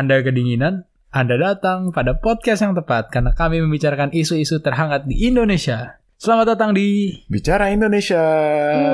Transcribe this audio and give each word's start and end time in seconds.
Anda 0.00 0.24
kedinginan, 0.24 0.88
Anda 1.12 1.36
datang 1.36 1.92
pada 1.92 2.16
podcast 2.16 2.64
yang 2.64 2.72
tepat 2.72 3.12
karena 3.12 3.36
kami 3.36 3.60
membicarakan 3.60 4.16
isu-isu 4.16 4.64
terhangat 4.64 5.04
di 5.04 5.28
Indonesia. 5.28 6.00
Selamat 6.16 6.56
datang 6.56 6.72
di 6.72 7.20
Bicara 7.28 7.68
Indonesia. 7.68 8.24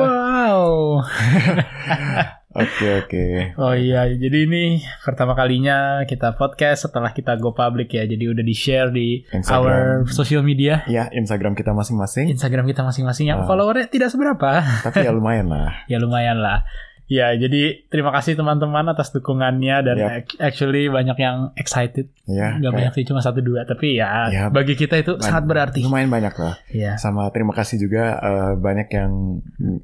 Wow. 0.03 0.67
Oke 2.57 2.89
oke. 3.05 3.25
Oh 3.61 3.71
iya, 3.71 4.09
jadi 4.09 4.49
ini 4.49 4.81
pertama 5.05 5.37
kalinya 5.37 6.03
kita 6.09 6.35
podcast 6.35 6.89
setelah 6.89 7.13
kita 7.13 7.37
go 7.37 7.55
public 7.55 7.93
ya. 7.93 8.03
Jadi 8.03 8.27
udah 8.27 8.41
di-share 8.41 8.89
di 8.91 9.23
our 9.29 9.37
Instagram. 9.39 10.09
social 10.09 10.43
media. 10.43 10.81
Ya 10.89 11.07
Instagram 11.13 11.55
kita 11.55 11.71
masing-masing. 11.71 12.33
Instagram 12.33 12.67
kita 12.67 12.83
masing-masing 12.83 13.31
yang 13.31 13.45
Ah. 13.45 13.47
followernya 13.47 13.87
tidak 13.87 14.09
seberapa. 14.09 14.65
Tapi 14.83 15.05
ya 15.05 15.13
lumayan 15.13 15.47
lah. 15.47 15.71
ya 15.93 16.01
lumayan 16.01 16.41
lah. 16.41 16.65
Ya, 17.07 17.31
jadi 17.33 17.87
terima 17.87 18.11
kasih 18.11 18.35
teman-teman 18.35 18.83
atas 18.91 19.15
dukungannya 19.15 19.77
dan 19.81 19.97
ac- 20.19 20.39
actually 20.39 20.91
banyak 20.91 21.15
yang 21.17 21.55
excited. 21.55 22.11
Ya. 22.27 22.59
Gak 22.59 22.73
banyak 22.73 22.93
sih, 22.93 23.07
cuma 23.07 23.23
satu 23.23 23.39
dua. 23.39 23.63
Tapi 23.63 23.95
ya, 23.95 24.27
Ya, 24.27 24.51
bagi 24.51 24.75
kita 24.75 24.99
itu 24.99 25.15
sangat 25.23 25.47
berarti. 25.47 25.87
Lumayan 25.87 26.11
banyak 26.11 26.35
lah. 26.35 26.59
Ya, 26.69 26.99
Sama 26.99 27.31
terima 27.31 27.55
kasih 27.55 27.79
juga 27.79 28.19
eh, 28.19 28.53
banyak 28.59 28.89
yang 28.91 29.13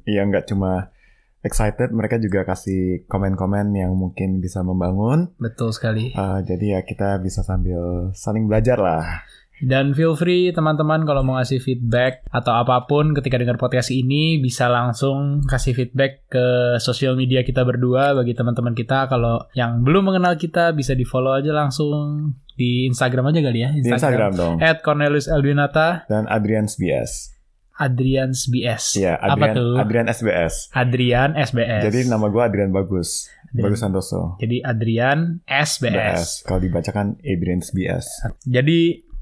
yang 0.03 0.25
nggak 0.29 0.51
cuma 0.51 0.91
excited, 1.39 1.91
mereka 1.91 2.19
juga 2.19 2.43
kasih 2.43 3.03
komen-komen 3.05 3.71
yang 3.71 3.91
mungkin 3.93 4.39
bisa 4.39 4.59
membangun. 4.59 5.31
betul 5.37 5.71
sekali. 5.71 6.11
Eh, 6.11 6.39
jadi 6.43 6.65
ya 6.75 6.81
kita 6.83 7.19
bisa 7.19 7.39
sambil 7.39 8.11
saling 8.11 8.47
belajar 8.47 8.79
lah. 8.79 9.23
Dan 9.61 9.93
feel 9.93 10.17
free 10.17 10.49
teman-teman 10.49 11.05
kalau 11.05 11.21
mau 11.21 11.37
ngasih 11.37 11.61
feedback 11.61 12.25
atau 12.33 12.57
apa 12.57 12.89
pun 12.89 13.13
ketika 13.13 13.37
dengar 13.37 13.61
podcast 13.61 13.93
ini 13.93 14.41
bisa 14.41 14.65
langsung 14.65 15.45
kasih 15.45 15.77
feedback 15.77 16.25
ke 16.27 16.45
sosial 16.81 17.13
media 17.13 17.45
kita 17.45 17.61
berdua 17.61 18.17
bagi 18.17 18.33
teman-teman 18.33 18.73
kita 18.73 19.05
kalau 19.05 19.45
yang 19.53 19.85
belum 19.85 20.09
mengenal 20.09 20.35
kita 20.41 20.73
bisa 20.73 20.97
di 20.97 21.05
follow 21.05 21.37
aja 21.37 21.53
langsung 21.53 22.33
di 22.53 22.85
Instagram 22.89 23.33
aja 23.33 23.39
kali 23.41 23.59
ya 23.65 23.69
Di 23.73 23.89
Instagram 23.89 24.31
dong. 24.33 24.55
At 24.61 24.85
Cornelius 24.85 25.25
Elwinata 25.25 26.05
Dan 26.05 26.29
Adrian 26.29 26.69
SBS. 26.69 27.33
Adrians 27.73 28.45
BS 28.53 29.01
Ya, 29.01 29.17
apa 29.17 29.49
Adrian, 29.49 29.55
tuh 29.57 29.73
Adrian 29.81 30.05
SBS. 30.05 30.53
Adrian 30.77 31.29
SBS 31.33 31.81
Jadi 31.89 31.99
nama 32.05 32.29
gue 32.29 32.41
Adrian 32.41 32.69
Bagus. 32.69 33.25
Adrian. 33.49 33.65
Bagus 33.69 33.79
Santoso. 33.81 34.21
Jadi 34.37 34.61
Adrian 34.61 35.41
SBS 35.45 35.81
BS. 35.81 36.45
Kalau 36.45 36.61
dibacakan 36.61 37.17
Adrian 37.25 37.61
SBS. 37.65 38.05
Jadi 38.45 39.12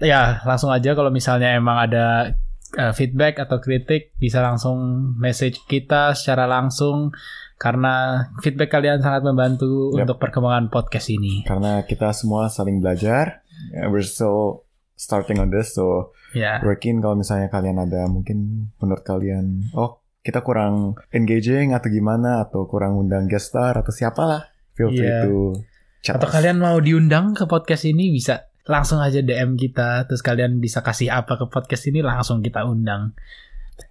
ya 0.00 0.40
langsung 0.42 0.70
aja 0.70 0.92
kalau 0.92 1.08
misalnya 1.08 1.54
emang 1.54 1.76
ada 1.78 2.34
uh, 2.74 2.92
feedback 2.92 3.36
atau 3.38 3.60
kritik 3.60 4.16
bisa 4.16 4.40
langsung 4.40 4.78
message 5.16 5.60
kita 5.64 6.16
secara 6.16 6.48
langsung 6.48 7.12
karena 7.54 8.26
feedback 8.42 8.68
kalian 8.68 8.98
sangat 8.98 9.22
membantu 9.22 9.94
Yap. 9.94 10.04
untuk 10.04 10.16
perkembangan 10.18 10.68
podcast 10.68 11.08
ini. 11.08 11.46
karena 11.46 11.86
kita 11.86 12.10
semua 12.10 12.50
saling 12.50 12.82
belajar. 12.82 13.46
Yeah, 13.70 13.86
we're 13.88 14.02
still 14.02 14.66
starting 14.98 15.38
on 15.38 15.48
this, 15.48 15.72
so 15.72 16.10
Ya, 16.34 16.58
working 16.66 16.98
kalau 16.98 17.14
misalnya 17.14 17.46
kalian 17.46 17.78
ada 17.78 18.10
mungkin 18.10 18.66
menurut 18.82 19.06
kalian, 19.06 19.70
oh 19.78 20.02
kita 20.18 20.42
kurang 20.42 20.98
engaging 21.14 21.70
atau 21.70 21.86
gimana 21.86 22.42
atau 22.42 22.66
kurang 22.66 22.98
undang 22.98 23.30
guest 23.30 23.54
star 23.54 23.78
atau 23.78 23.94
siapalah, 23.94 24.50
feel 24.74 24.90
free 24.90 25.06
Iya. 25.06 25.30
to 25.30 25.54
chat 26.02 26.18
atau 26.18 26.26
us. 26.26 26.34
kalian 26.34 26.58
mau 26.58 26.82
diundang 26.82 27.38
ke 27.38 27.46
podcast 27.46 27.86
ini 27.86 28.10
bisa 28.10 28.50
langsung 28.64 29.00
aja 29.00 29.20
DM 29.20 29.60
kita 29.60 30.08
terus 30.08 30.24
kalian 30.24 30.56
bisa 30.56 30.80
kasih 30.80 31.12
apa 31.12 31.36
ke 31.36 31.44
podcast 31.48 31.84
ini 31.88 32.00
langsung 32.00 32.40
kita 32.40 32.64
undang. 32.64 33.12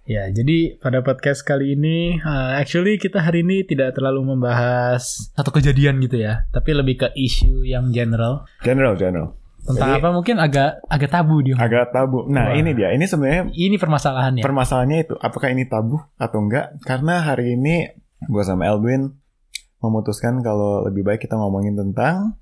Ya, 0.08 0.32
jadi 0.32 0.80
pada 0.80 1.04
podcast 1.04 1.44
kali 1.44 1.76
ini 1.76 2.16
uh, 2.16 2.56
actually 2.56 2.96
kita 2.96 3.20
hari 3.20 3.44
ini 3.44 3.68
tidak 3.68 3.92
terlalu 3.92 4.32
membahas 4.32 5.28
satu 5.36 5.52
kejadian 5.52 6.00
gitu 6.00 6.24
ya, 6.24 6.48
tapi 6.50 6.72
lebih 6.72 7.04
ke 7.04 7.08
isu 7.12 7.68
yang 7.68 7.92
general. 7.92 8.48
General, 8.64 8.96
general. 8.96 9.36
Tentang 9.64 9.96
Jadi- 9.96 10.00
apa 10.00 10.08
mungkin 10.12 10.36
agak 10.40 10.84
agak 10.88 11.08
tabu 11.12 11.40
dia. 11.40 11.56
Agak 11.56 11.92
tabu. 11.92 12.24
Wah. 12.24 12.32
Nah 12.32 12.46
ini 12.52 12.76
dia. 12.76 12.92
Ini 12.92 13.04
sebenarnya 13.04 13.48
Ini 13.52 13.76
permasalahannya. 13.80 14.42
permasalahannya 14.44 14.98
itu 15.04 15.14
apakah 15.20 15.48
ini 15.52 15.64
tabu 15.64 16.00
atau 16.16 16.38
enggak? 16.40 16.80
Karena 16.84 17.20
hari 17.24 17.56
ini 17.56 17.88
gue 18.24 18.42
sama 18.44 18.68
Elwin 18.68 19.08
memutuskan 19.80 20.40
kalau 20.40 20.84
lebih 20.84 21.04
baik 21.04 21.24
kita 21.24 21.36
ngomongin 21.36 21.76
tentang 21.76 22.40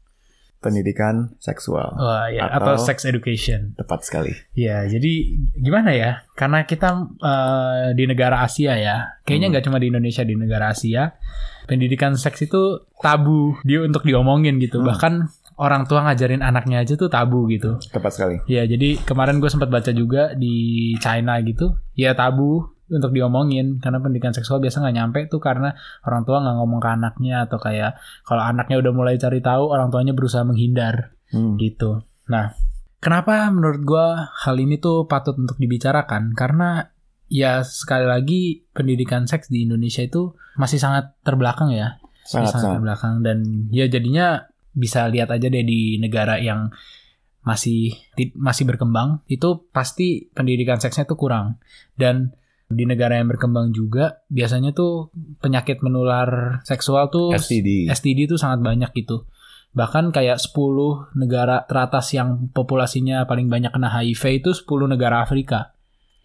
pendidikan 0.63 1.35
seksual. 1.37 1.93
Wah, 1.99 2.31
ya, 2.31 2.47
atau, 2.49 2.79
Atau- 2.79 2.87
sex 2.87 3.03
education. 3.05 3.75
Tepat 3.75 4.07
sekali. 4.07 4.31
Ya, 4.55 4.87
jadi 4.87 5.37
gimana 5.53 5.91
ya? 5.93 6.23
Karena 6.33 6.63
kita 6.63 6.95
eh, 7.19 7.87
di 7.93 8.07
negara 8.07 8.47
Asia 8.47 8.79
ya, 8.79 9.19
kayaknya 9.27 9.51
Hmm. 9.51 9.53
nggak 9.59 9.65
cuma 9.67 9.83
di 9.83 9.91
Indonesia 9.91 10.23
di 10.23 10.35
negara 10.39 10.71
Asia, 10.71 11.13
pendidikan 11.67 12.15
seks 12.15 12.47
itu 12.47 12.87
tabu 12.99 13.59
dia 13.67 13.83
untuk 13.83 14.07
diomongin 14.07 14.57
gitu. 14.57 14.81
Hmm. 14.81 14.89
Bahkan 14.89 15.13
orang 15.61 15.85
tua 15.85 16.03
ngajarin 16.09 16.41
anaknya 16.41 16.81
aja 16.81 16.97
tuh 16.97 17.07
tabu 17.07 17.45
gitu. 17.47 17.77
Tepat 17.93 18.13
sekali. 18.17 18.37
Ya, 18.49 18.65
jadi 18.65 18.97
kemarin 19.05 19.39
gue 19.39 19.53
sempat 19.53 19.69
baca 19.69 19.93
juga 19.93 20.33
di 20.33 20.97
China 20.99 21.37
gitu, 21.45 21.77
ya 21.93 22.17
tabu 22.17 22.72
untuk 22.91 23.13
diomongin 23.13 23.79
karena 23.79 24.03
pendidikan 24.03 24.33
seksual 24.33 24.59
biasa 24.59 24.83
nggak 24.83 24.97
nyampe 24.97 25.19
tuh 25.27 25.39
karena 25.39 25.73
orang 26.03 26.23
tua 26.25 26.43
nggak 26.43 26.57
ngomong 26.59 26.81
ke 26.81 26.89
anaknya 26.91 27.37
atau 27.47 27.57
kayak 27.57 27.97
kalau 28.25 28.43
anaknya 28.43 28.77
udah 28.83 28.93
mulai 28.93 29.15
cari 29.17 29.39
tahu 29.39 29.71
orang 29.71 29.89
tuanya 29.89 30.13
berusaha 30.13 30.43
menghindar 30.43 31.15
Hmm. 31.33 31.57
gitu. 31.57 32.05
Nah, 32.29 32.53
kenapa 33.01 33.49
menurut 33.49 33.81
gua 33.83 34.07
hal 34.45 34.61
ini 34.61 34.77
tuh 34.77 35.09
patut 35.09 35.33
untuk 35.35 35.57
dibicarakan? 35.57 36.37
Karena 36.37 36.85
ya 37.33 37.65
sekali 37.65 38.05
lagi 38.05 38.41
pendidikan 38.77 39.25
seks 39.25 39.49
di 39.49 39.65
Indonesia 39.65 40.05
itu 40.05 40.37
masih 40.61 40.77
sangat 40.77 41.17
terbelakang 41.25 41.73
ya, 41.73 41.97
Sangat 42.29 42.53
sangat 42.53 42.61
sangat. 42.61 42.73
terbelakang 42.77 43.15
dan 43.25 43.39
ya 43.73 43.89
jadinya 43.89 44.45
bisa 44.77 45.09
lihat 45.09 45.33
aja 45.33 45.49
deh 45.49 45.65
di 45.65 45.97
negara 45.97 46.37
yang 46.37 46.69
masih 47.43 47.97
masih 48.37 48.69
berkembang 48.69 49.25
itu 49.27 49.67
pasti 49.75 50.31
pendidikan 50.31 50.79
seksnya 50.79 51.09
tuh 51.09 51.19
kurang 51.19 51.59
dan 51.99 52.37
di 52.75 52.85
negara 52.85 53.19
yang 53.21 53.29
berkembang 53.29 53.71
juga 53.71 54.23
biasanya 54.29 54.73
tuh 54.73 55.13
penyakit 55.41 55.81
menular 55.81 56.61
seksual 56.65 57.09
tuh 57.09 57.33
STD. 57.37 57.89
STD 57.89 58.27
itu 58.31 58.37
sangat 58.37 58.61
banyak 58.65 58.91
gitu. 58.93 59.25
Bahkan 59.73 60.13
kayak 60.13 60.37
10 60.37 61.17
negara 61.17 61.65
teratas 61.65 62.13
yang 62.13 62.53
populasinya 62.53 63.25
paling 63.25 63.49
banyak 63.49 63.73
kena 63.73 63.89
HIV 63.89 64.45
itu 64.45 64.51
10 64.53 64.69
negara 64.85 65.25
Afrika. 65.25 65.73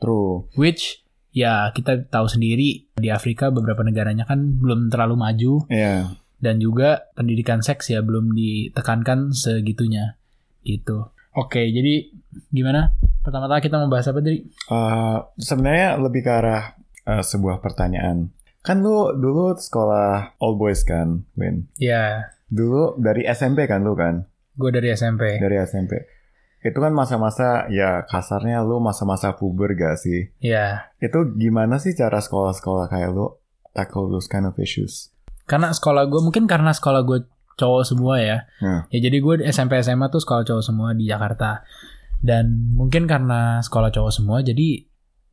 True. 0.04 0.52
Which 0.60 1.08
ya 1.32 1.72
kita 1.72 2.10
tahu 2.12 2.28
sendiri 2.28 2.90
di 2.92 3.08
Afrika 3.08 3.48
beberapa 3.48 3.86
negaranya 3.88 4.26
kan 4.26 4.58
belum 4.58 4.90
terlalu 4.90 5.16
maju 5.16 5.54
Iya. 5.70 6.18
dan 6.42 6.58
juga 6.58 7.08
pendidikan 7.14 7.62
seks 7.62 7.94
ya 7.94 8.02
belum 8.02 8.34
ditekankan 8.34 9.32
segitunya 9.32 10.18
gitu. 10.66 11.14
Oke, 11.38 11.70
jadi 11.70 12.10
gimana? 12.50 12.98
Pertama-tama 13.28 13.60
kita 13.60 13.76
membahas 13.76 14.08
apa 14.08 14.24
tadi? 14.24 14.40
Uh, 14.72 15.20
sebenarnya 15.36 16.00
lebih 16.00 16.24
ke 16.24 16.32
arah 16.32 16.80
uh, 17.04 17.20
sebuah 17.20 17.60
pertanyaan. 17.60 18.32
Kan 18.64 18.80
lu 18.80 19.12
dulu 19.12 19.52
sekolah 19.52 20.40
all 20.40 20.56
boys 20.56 20.88
kan, 20.88 21.28
Win? 21.36 21.68
Ya, 21.76 22.32
Dulu 22.48 22.96
dari 22.96 23.28
SMP 23.28 23.68
kan 23.68 23.84
lu 23.84 24.00
kan? 24.00 24.24
gue 24.56 24.72
dari 24.72 24.90
SMP. 24.90 25.44
Dari 25.44 25.60
SMP. 25.60 26.08
Itu 26.64 26.80
kan 26.80 26.96
masa-masa 26.96 27.68
ya 27.68 28.08
kasarnya 28.08 28.64
lu 28.64 28.80
masa-masa 28.80 29.36
puber 29.36 29.76
gak 29.76 30.00
sih? 30.00 30.32
Ya, 30.40 30.88
Itu 30.98 31.36
gimana 31.36 31.78
sih 31.78 31.92
cara 31.94 32.24
sekolah-sekolah 32.24 32.88
kayak 32.88 33.12
lu 33.12 33.36
tackle 33.76 34.08
those 34.08 34.32
kind 34.32 34.48
of 34.48 34.56
issues? 34.56 35.12
karena 35.48 35.72
sekolah 35.72 36.12
gue 36.12 36.20
mungkin 36.20 36.44
karena 36.44 36.76
sekolah 36.76 37.08
gue 37.08 37.24
cowok 37.56 37.84
semua 37.88 38.20
ya. 38.20 38.48
Hmm. 38.60 38.84
Ya 38.92 39.00
jadi 39.00 39.20
gue 39.20 39.36
SMP 39.48 39.80
SMA 39.80 40.08
tuh 40.08 40.20
sekolah 40.20 40.44
cowok 40.44 40.64
semua 40.64 40.92
di 40.92 41.08
Jakarta. 41.08 41.64
Dan 42.18 42.74
mungkin 42.74 43.06
karena 43.06 43.62
sekolah 43.62 43.94
cowok 43.94 44.12
semua 44.12 44.42
jadi 44.42 44.84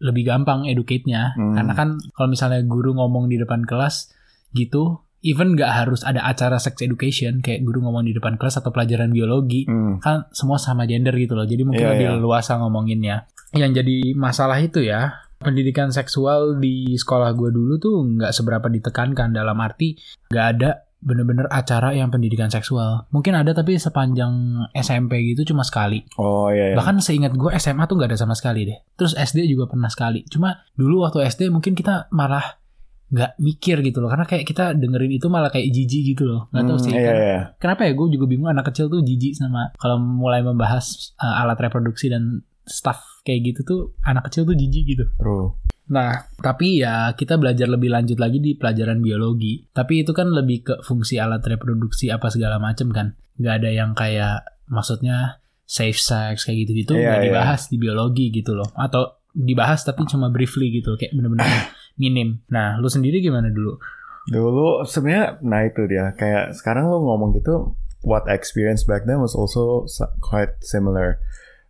lebih 0.04 0.24
gampang 0.28 0.68
educate-nya. 0.68 1.32
Hmm. 1.38 1.56
Karena 1.56 1.72
kan 1.72 1.88
kalau 2.12 2.28
misalnya 2.28 2.60
guru 2.66 2.92
ngomong 2.92 3.30
di 3.30 3.40
depan 3.40 3.64
kelas 3.64 4.12
gitu, 4.52 5.00
even 5.24 5.56
nggak 5.56 5.72
harus 5.72 6.04
ada 6.04 6.20
acara 6.28 6.60
sex 6.60 6.84
education 6.84 7.40
kayak 7.40 7.64
guru 7.64 7.80
ngomong 7.80 8.04
di 8.04 8.12
depan 8.12 8.36
kelas 8.36 8.60
atau 8.60 8.68
pelajaran 8.68 9.08
biologi, 9.10 9.64
Hmm. 9.64 9.98
kan 10.04 10.28
semua 10.36 10.60
sama 10.60 10.84
gender 10.84 11.16
gitu 11.16 11.32
loh. 11.32 11.48
Jadi 11.48 11.64
mungkin 11.64 11.80
Iya, 11.80 11.92
lebih 11.96 12.06
iya. 12.12 12.14
leluasa 12.20 12.60
ngomonginnya. 12.60 13.16
Yang 13.54 13.80
jadi 13.80 13.96
masalah 14.18 14.58
itu 14.60 14.84
ya, 14.84 15.24
pendidikan 15.40 15.92
seksual 15.92 16.56
di 16.60 16.96
sekolah 16.96 17.32
gue 17.36 17.52
dulu 17.52 17.76
tuh 17.76 18.00
nggak 18.16 18.32
seberapa 18.32 18.66
ditekankan 18.72 19.32
dalam 19.32 19.60
arti 19.60 19.92
nggak 20.32 20.46
ada 20.56 20.83
bener-bener 21.04 21.44
acara 21.46 21.92
yang 21.92 22.08
pendidikan 22.08 22.48
seksual. 22.48 23.04
Mungkin 23.12 23.36
ada 23.36 23.52
tapi 23.52 23.76
sepanjang 23.76 24.32
SMP 24.72 25.20
gitu 25.30 25.52
cuma 25.52 25.60
sekali. 25.60 26.00
Oh 26.16 26.48
iya, 26.48 26.72
iya. 26.72 26.76
Bahkan 26.76 26.98
seingat 26.98 27.36
gue 27.36 27.52
SMA 27.54 27.84
tuh 27.84 28.00
nggak 28.00 28.10
ada 28.10 28.18
sama 28.18 28.32
sekali 28.32 28.64
deh. 28.64 28.78
Terus 28.96 29.12
SD 29.12 29.44
juga 29.46 29.68
pernah 29.68 29.92
sekali. 29.92 30.24
Cuma 30.26 30.56
dulu 30.72 31.04
waktu 31.04 31.28
SD 31.28 31.52
mungkin 31.52 31.76
kita 31.76 32.08
malah 32.08 32.56
nggak 33.04 33.36
mikir 33.38 33.84
gitu 33.84 34.00
loh. 34.00 34.08
Karena 34.08 34.24
kayak 34.24 34.42
kita 34.42 34.72
dengerin 34.74 35.12
itu 35.12 35.28
malah 35.28 35.52
kayak 35.52 35.68
jijik 35.68 36.16
gitu 36.16 36.24
loh. 36.24 36.48
Nggak 36.50 36.64
tahu 36.64 36.76
Hmm, 36.80 36.84
sih. 36.88 36.92
Iya, 36.96 37.04
kan. 37.04 37.14
iya. 37.14 37.38
Kenapa 37.60 37.80
ya 37.84 37.92
gue 37.92 38.06
juga 38.10 38.24
bingung 38.24 38.48
anak 38.48 38.64
kecil 38.72 38.88
tuh 38.88 39.04
jijik 39.04 39.36
sama 39.36 39.70
kalau 39.76 40.00
mulai 40.00 40.40
membahas 40.40 41.12
uh, 41.20 41.44
alat 41.44 41.60
reproduksi 41.60 42.08
dan 42.08 42.40
stuff 42.64 43.20
kayak 43.24 43.52
gitu 43.54 43.60
tuh 43.64 43.80
anak 44.04 44.28
kecil 44.28 44.48
tuh 44.48 44.56
jijik 44.56 44.84
gitu. 44.96 45.04
True. 45.16 45.56
Nah, 45.84 46.24
tapi 46.40 46.80
ya 46.80 47.12
kita 47.12 47.36
belajar 47.36 47.68
lebih 47.68 47.92
lanjut 47.92 48.16
lagi 48.16 48.40
di 48.40 48.56
pelajaran 48.56 49.04
biologi. 49.04 49.68
Tapi 49.68 50.00
itu 50.04 50.16
kan 50.16 50.32
lebih 50.32 50.64
ke 50.64 50.74
fungsi 50.80 51.20
alat 51.20 51.44
reproduksi 51.44 52.08
apa 52.08 52.32
segala 52.32 52.56
macem 52.56 52.88
kan. 52.88 53.12
Gak 53.36 53.60
ada 53.60 53.70
yang 53.72 53.92
kayak 53.92 54.48
maksudnya 54.72 55.44
safe 55.64 55.96
sex 55.96 56.44
kayak 56.44 56.68
gitu-gitu 56.68 56.96
Iya, 56.96 57.08
nggak 57.08 57.20
iya. 57.20 57.26
dibahas 57.28 57.62
di 57.68 57.76
biologi 57.76 58.32
gitu 58.32 58.56
loh. 58.56 58.68
Atau 58.76 59.20
dibahas 59.34 59.84
tapi 59.84 60.06
cuma 60.08 60.30
briefly 60.32 60.72
gitu 60.72 60.96
kayak 60.96 61.12
bener-bener 61.12 61.44
minim. 62.00 62.40
Nah, 62.48 62.80
lu 62.80 62.88
sendiri 62.88 63.20
gimana 63.20 63.52
dulu? 63.52 63.76
Dulu 64.24 64.88
sebenarnya 64.88 65.36
nah 65.44 65.60
itu 65.68 65.84
dia 65.84 66.16
kayak 66.16 66.56
sekarang 66.56 66.88
lo 66.88 67.04
ngomong 67.04 67.36
gitu 67.36 67.76
what 68.00 68.24
I 68.24 68.32
experienced 68.36 68.88
back 68.88 69.04
then 69.04 69.20
was 69.20 69.36
also 69.36 69.84
quite 70.24 70.56
similar. 70.64 71.20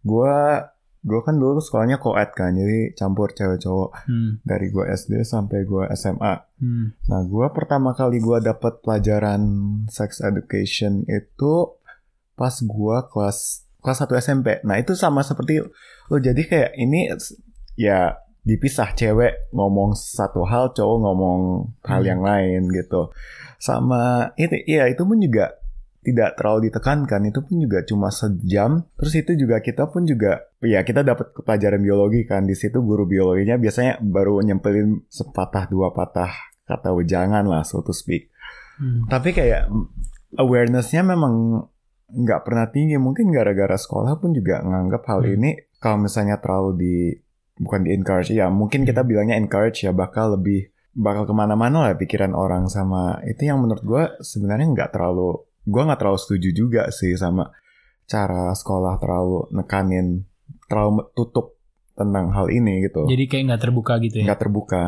Gua 0.06 0.70
gua 1.05 1.21
kan 1.21 1.37
dulu 1.37 1.61
sekolahnya 1.61 1.97
co-ed 1.97 2.33
kan, 2.33 2.51
jadi 2.51 2.93
campur 2.93 3.29
cewek 3.31 3.61
cowok 3.61 3.93
Hmm, 4.05 4.41
dari 4.41 4.67
gua 4.69 4.89
SD 4.89 5.21
sampai 5.23 5.62
gua 5.62 5.87
SMA. 5.91 6.35
hmm, 6.59 6.87
Nah, 7.06 7.21
gua 7.25 7.53
pertama 7.53 7.93
kali 7.93 8.19
gua 8.19 8.41
dapat 8.41 8.81
pelajaran 8.81 9.45
sex 9.87 10.19
education 10.19 11.05
itu 11.05 11.53
pas 12.33 12.56
gua 12.61 13.05
kelas 13.05 13.62
kelas 13.79 13.99
1 14.01 14.17
SMP. 14.17 14.65
Nah, 14.65 14.77
itu 14.77 14.97
sama 14.97 15.21
seperti 15.21 15.61
lo 16.05 16.17
jadi 16.17 16.41
kayak 16.41 16.73
ini 16.75 17.12
ya 17.77 18.17
dipisah 18.41 18.93
cewek 18.93 19.53
ngomong 19.53 19.93
satu 19.93 20.45
hal, 20.45 20.73
cowok 20.73 20.99
ngomong 21.01 21.41
hal 21.83 22.01
Hmm. 22.01 22.09
yang 22.09 22.21
lain 22.21 22.61
gitu. 22.71 23.12
Sama 23.56 24.33
itu 24.37 24.56
ya 24.65 24.85
itu 24.85 25.01
pun 25.01 25.17
juga 25.17 25.53
tidak 26.05 26.37
terlalu 26.37 26.69
ditekankan 26.69 27.25
itu 27.25 27.41
pun 27.41 27.56
juga 27.56 27.81
cuma 27.89 28.12
sejam 28.12 28.85
terus 29.01 29.17
itu 29.17 29.33
juga 29.35 29.65
kita 29.65 29.89
pun 29.89 30.05
juga 30.05 30.45
ya 30.61 30.85
kita 30.85 31.01
dapat 31.01 31.33
pelajaran 31.33 31.81
biologi 31.81 32.29
kan 32.29 32.45
di 32.45 32.53
situ 32.53 32.85
guru 32.85 33.09
biologinya 33.09 33.56
biasanya 33.56 34.05
baru 34.05 34.45
nyempelin 34.45 35.09
sepatah 35.09 35.67
dua 35.73 35.97
patah 35.97 36.31
kata 36.69 36.93
wejangan 36.93 37.49
lah 37.49 37.65
so 37.65 37.81
to 37.81 37.97
speak 37.97 38.29
hmm. 38.77 39.09
tapi 39.09 39.33
kayak 39.33 39.73
awarenessnya 40.37 41.01
memang 41.01 41.65
nggak 42.15 42.41
pernah 42.45 42.69
tinggi 42.69 43.01
mungkin 43.01 43.33
gara-gara 43.33 43.75
sekolah 43.75 44.21
pun 44.21 44.37
juga 44.37 44.61
nganggap 44.61 45.03
hal 45.09 45.21
Hmm. 45.25 45.35
ini 45.41 45.51
kalau 45.81 46.05
misalnya 46.05 46.37
terlalu 46.39 46.71
di 46.77 46.97
bukan 47.59 47.87
di 47.87 47.91
encourage 47.95 48.35
ya 48.35 48.51
mungkin 48.51 48.83
kita 48.85 49.06
bilangnya 49.06 49.39
encourage 49.39 49.87
ya 49.87 49.95
bakal 49.95 50.37
lebih 50.37 50.75
bakal 50.95 51.27
ke 51.27 51.35
mana-mana 51.35 51.91
lah 51.91 51.95
pikiran 51.99 52.35
orang 52.35 52.71
sama 52.71 53.19
itu 53.27 53.51
yang 53.51 53.59
menurut 53.59 53.83
gue 53.83 54.05
sebenarnya 54.23 54.71
nggak 54.71 54.91
terlalu 54.95 55.43
gue 55.64 55.82
nggak 55.82 55.96
terlalu 55.96 56.19
setuju 56.19 56.49
juga 56.55 56.82
sih 56.88 57.12
sama 57.14 57.49
cara 58.05 58.52
sekolah 58.52 58.96
terlalu 58.96 59.49
nekanin 59.50 60.28
terlalu 60.66 61.08
tutup 61.12 61.56
tentang 61.93 62.31
hal 62.31 62.49
ini 62.49 62.82
gitu 62.82 63.06
Jadi 63.06 63.25
kayak 63.25 63.44
nggak 63.46 63.62
terbuka 63.62 63.94
gitu 63.99 64.16
ya? 64.20 64.25
nggak 64.26 64.40
terbuka 64.40 64.82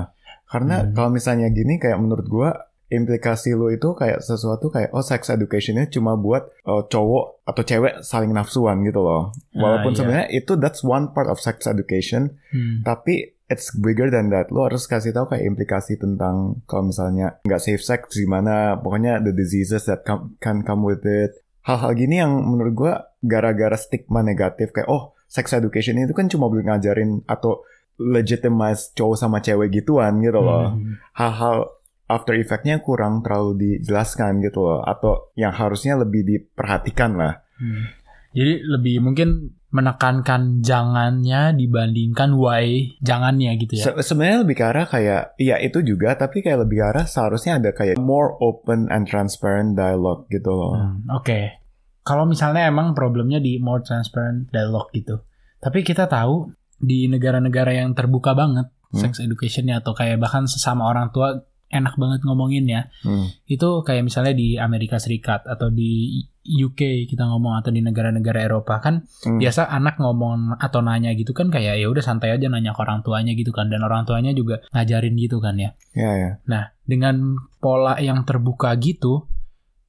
karena 0.46 0.76
Hmm. 0.81 0.93
kalau 0.93 1.11
misalnya 1.11 1.49
gini 1.49 1.76
kayak 1.76 1.96
menurut 1.96 2.26
gua 2.26 2.50
implikasi 2.87 3.50
lo 3.52 3.67
itu 3.69 3.93
kayak 3.93 4.20
sesuatu 4.20 4.70
kayak 4.70 4.90
oh 4.90 5.02
sex 5.02 5.26
educationnya 5.26 5.87
cuma 5.87 6.14
buat 6.14 6.46
uh, 6.62 6.87
cowok 6.87 7.43
atau 7.44 7.62
cewek 7.62 7.99
saling 8.00 8.31
nafsuan 8.31 8.79
gitu 8.81 9.02
loh 9.02 9.34
walaupun 9.52 9.90
Ah, 9.90 9.93
iya. 9.93 9.99
sebenarnya 9.99 10.29
itu 10.31 10.52
that's 10.55 10.81
one 10.81 11.11
part 11.11 11.26
of 11.26 11.37
sex 11.37 11.67
education 11.67 12.38
Hmm. 12.49 12.82
tapi 12.82 13.36
it's 13.46 13.70
bigger 13.75 14.10
than 14.10 14.31
that. 14.34 14.50
Lo 14.50 14.66
harus 14.66 14.87
kasih 14.87 15.14
tahu 15.14 15.31
kayak 15.31 15.46
implikasi 15.46 15.98
tentang 15.98 16.62
kalau 16.66 16.90
misalnya 16.90 17.38
nggak 17.46 17.62
safe 17.62 17.82
sex 17.82 18.10
gimana 18.14 18.78
pokoknya 18.82 19.22
the 19.22 19.32
diseases 19.34 19.87
that 19.87 20.02
come, 20.02 20.34
can 20.43 20.66
come 20.66 20.82
with 20.82 21.02
it. 21.06 21.34
Hal-hal 21.66 21.98
gini 21.98 22.22
yang 22.22 22.31
menurut 22.46 22.75
gua 22.75 22.93
gara-gara 23.22 23.75
stigma 23.75 24.22
negatif 24.22 24.70
kayak 24.70 24.87
oh 24.87 25.19
sex 25.26 25.50
education 25.50 25.98
itu 25.98 26.14
kan 26.14 26.31
cuma 26.31 26.46
boleh 26.46 26.62
ngajarin 26.62 27.26
atau 27.26 27.66
legitimize 27.98 28.93
cowok 28.94 29.16
sama 29.19 29.43
cewek 29.43 29.72
gituan 29.72 30.20
gitu 30.20 30.38
loh. 30.38 30.76
Hmm. 30.76 31.00
hal-hal 31.16 31.72
after 32.06 32.38
effect-nya 32.38 32.78
kurang 32.78 33.25
terlalu 33.25 33.58
dijelaskan 33.58 34.44
gitu 34.44 34.62
loh. 34.62 34.81
Atau 34.84 35.32
yang 35.34 35.50
harusnya 35.50 35.98
lebih 35.98 36.22
diperhatikan 36.22 37.19
lah. 37.19 37.43
Hmm. 37.58 37.90
Jadi 38.37 38.53
lebih 38.62 39.00
mungkin 39.00 39.29
menekankan 39.71 40.61
jangannya 40.61 41.53
dibandingkan 41.53 42.33
why 42.33 42.93
jangannya 43.00 43.56
gitu 43.56 43.77
ya. 43.77 43.85
Se- 43.87 43.99
sebenarnya 44.05 44.38
lebih 44.41 44.56
ke 44.56 44.65
arah 44.65 44.85
kayak 44.85 45.23
iya 45.37 45.56
itu 45.59 45.81
juga 45.81 46.15
tapi 46.15 46.41
kayak 46.41 46.65
lebih 46.65 46.77
ke 46.77 46.87
arah 46.87 47.05
seharusnya 47.05 47.56
ada 47.56 47.71
kayak 47.71 47.97
more 47.97 48.37
open 48.38 48.88
and 48.88 49.05
transparent 49.05 49.75
dialogue 49.75 50.25
gitu 50.29 50.49
loh 50.49 50.73
Hmm, 50.73 51.05
Oke. 51.12 51.61
Kalau 52.00 52.23
misalnya 52.25 52.65
emang 52.65 52.93
problemnya 52.93 53.37
di 53.37 53.59
more 53.59 53.81
transparent 53.81 54.47
dialogue 54.49 54.89
gitu. 54.93 55.21
Tapi 55.59 55.82
kita 55.82 56.06
tahu 56.06 56.47
di 56.73 57.05
negara-negara 57.06 57.73
yang 57.75 57.93
terbuka 57.93 58.32
banget 58.32 58.71
Hmm. 58.87 59.03
sex 59.03 59.19
educationnya 59.19 59.82
atau 59.82 59.93
kayak 59.93 60.17
bahkan 60.17 60.47
sesama 60.47 60.87
orang 60.87 61.11
tua 61.11 61.35
enak 61.67 61.99
banget 61.99 62.23
ngomonginnya. 62.23 62.94
Hmm. 63.03 63.35
Itu 63.44 63.82
kayak 63.82 64.06
misalnya 64.06 64.31
di 64.31 64.55
Amerika 64.55 64.97
Serikat 64.97 65.43
atau 65.43 65.67
di 65.69 66.23
UK 66.46 67.10
kita 67.10 67.26
ngomong 67.26 67.58
atau 67.58 67.69
di 67.69 67.82
negara-negara 67.82 68.46
Eropa 68.46 68.78
kan 68.78 69.02
Hmm. 69.26 69.43
biasa 69.43 69.66
anak 69.66 69.98
ngomong 69.98 70.56
atau 70.56 70.81
nanya 70.81 71.10
gitu 71.12 71.34
kan 71.34 71.50
kayak 71.50 71.76
ya 71.76 71.87
udah 71.90 72.00
santai 72.00 72.31
aja 72.31 72.46
nanya 72.46 72.70
ke 72.72 72.81
orang 72.81 73.02
tuanya 73.02 73.34
gitu 73.34 73.50
kan 73.50 73.66
dan 73.66 73.82
orang 73.82 74.06
tuanya 74.06 74.31
juga 74.31 74.62
ngajarin 74.70 75.19
gitu 75.19 75.43
kan 75.43 75.58
ya. 75.58 75.75
ya 75.93 76.12
ya 76.14 76.31
Nah, 76.46 76.70
dengan 76.87 77.34
pola 77.58 77.98
yang 77.98 78.22
terbuka 78.22 78.70
gitu, 78.78 79.26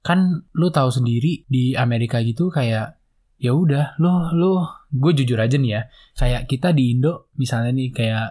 kan 0.01 0.47
lu 0.51 0.73
tahu 0.73 0.89
sendiri 0.89 1.45
di 1.45 1.75
Amerika 1.75 2.23
gitu 2.23 2.49
kayak 2.49 2.97
ya 3.37 3.51
udah 3.53 3.93
lu 4.01 4.09
lu 4.33 4.65
gue 4.89 5.11
jujur 5.13 5.37
aja 5.37 5.61
nih 5.61 5.71
ya 5.77 5.81
kayak 6.15 6.49
kita 6.49 6.73
di 6.73 6.97
Indo 6.97 7.29
misalnya 7.37 7.69
nih 7.69 7.93
kayak 7.93 8.27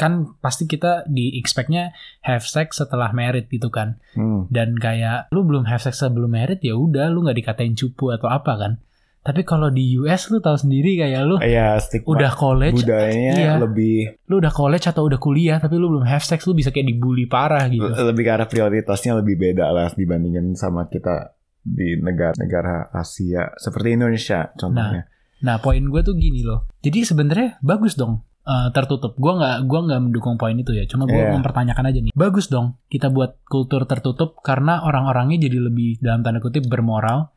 kan 0.00 0.32
pasti 0.40 0.64
kita 0.64 1.04
di 1.04 1.36
expectnya 1.36 1.92
have 2.24 2.48
sex 2.48 2.80
setelah 2.80 3.12
married 3.12 3.52
gitu 3.52 3.68
kan 3.68 4.00
Hmm. 4.16 4.48
dan 4.48 4.80
kayak 4.80 5.28
lu 5.28 5.44
belum 5.44 5.68
have 5.68 5.84
sex 5.84 6.00
sebelum 6.00 6.32
married 6.32 6.64
ya 6.64 6.72
udah 6.72 7.12
lu 7.12 7.20
nggak 7.20 7.36
dikatain 7.36 7.76
cupu 7.76 8.08
atau 8.08 8.32
apa 8.32 8.56
kan 8.56 8.72
tapi 9.20 9.44
kalau 9.44 9.68
di 9.68 10.00
US 10.00 10.32
lu 10.32 10.40
tahu 10.40 10.56
sendiri 10.56 10.96
kayak 10.96 11.28
lu 11.28 11.36
ya 11.44 11.76
udah 12.08 12.32
college 12.32 12.80
budayanya 12.80 13.32
iya. 13.36 13.52
lebih 13.60 14.16
lu 14.32 14.40
udah 14.40 14.48
college 14.48 14.88
atau 14.88 15.04
udah 15.04 15.20
kuliah 15.20 15.60
tapi 15.60 15.76
lu 15.76 15.92
belum 15.92 16.08
have 16.08 16.24
sex 16.24 16.48
lu 16.48 16.56
bisa 16.56 16.72
kayak 16.72 16.88
dibully 16.88 17.28
parah 17.28 17.68
gitu 17.68 17.84
lebih 17.84 18.24
ke 18.24 18.30
arah 18.32 18.48
prioritasnya 18.48 19.20
lebih 19.20 19.36
beda 19.36 19.68
lah 19.68 19.92
dibandingin 19.92 20.56
sama 20.56 20.88
kita 20.88 21.36
di 21.60 22.00
negara-negara 22.00 22.88
Asia 22.96 23.52
seperti 23.60 23.92
Indonesia 23.92 24.48
contohnya. 24.56 25.04
Nah, 25.44 25.56
poin 25.60 25.80
gue 25.80 26.00
tuh 26.00 26.16
gini 26.16 26.40
loh. 26.40 26.68
Jadi 26.80 27.04
sebenarnya 27.04 27.60
bagus 27.60 27.96
dong 27.96 28.24
eh, 28.40 28.68
tertutup. 28.72 29.16
Gua 29.16 29.36
nggak 29.36 29.56
gua 29.68 29.80
nggak 29.86 30.00
mendukung 30.00 30.36
poin 30.36 30.54
itu 30.54 30.72
ya. 30.72 30.84
Cuma 30.88 31.04
gue 31.04 31.16
Iya. 31.16 31.36
mempertanyakan 31.36 31.84
aja 31.86 31.98
nih. 32.00 32.12
Bagus 32.12 32.48
dong 32.48 32.80
kita 32.88 33.08
buat 33.08 33.36
kultur 33.46 33.84
tertutup 33.84 34.40
karena 34.40 34.80
orang-orangnya 34.82 35.46
jadi 35.46 35.58
lebih 35.60 36.00
dalam 36.00 36.24
tanda 36.24 36.40
kutip 36.40 36.64
bermoral. 36.66 37.30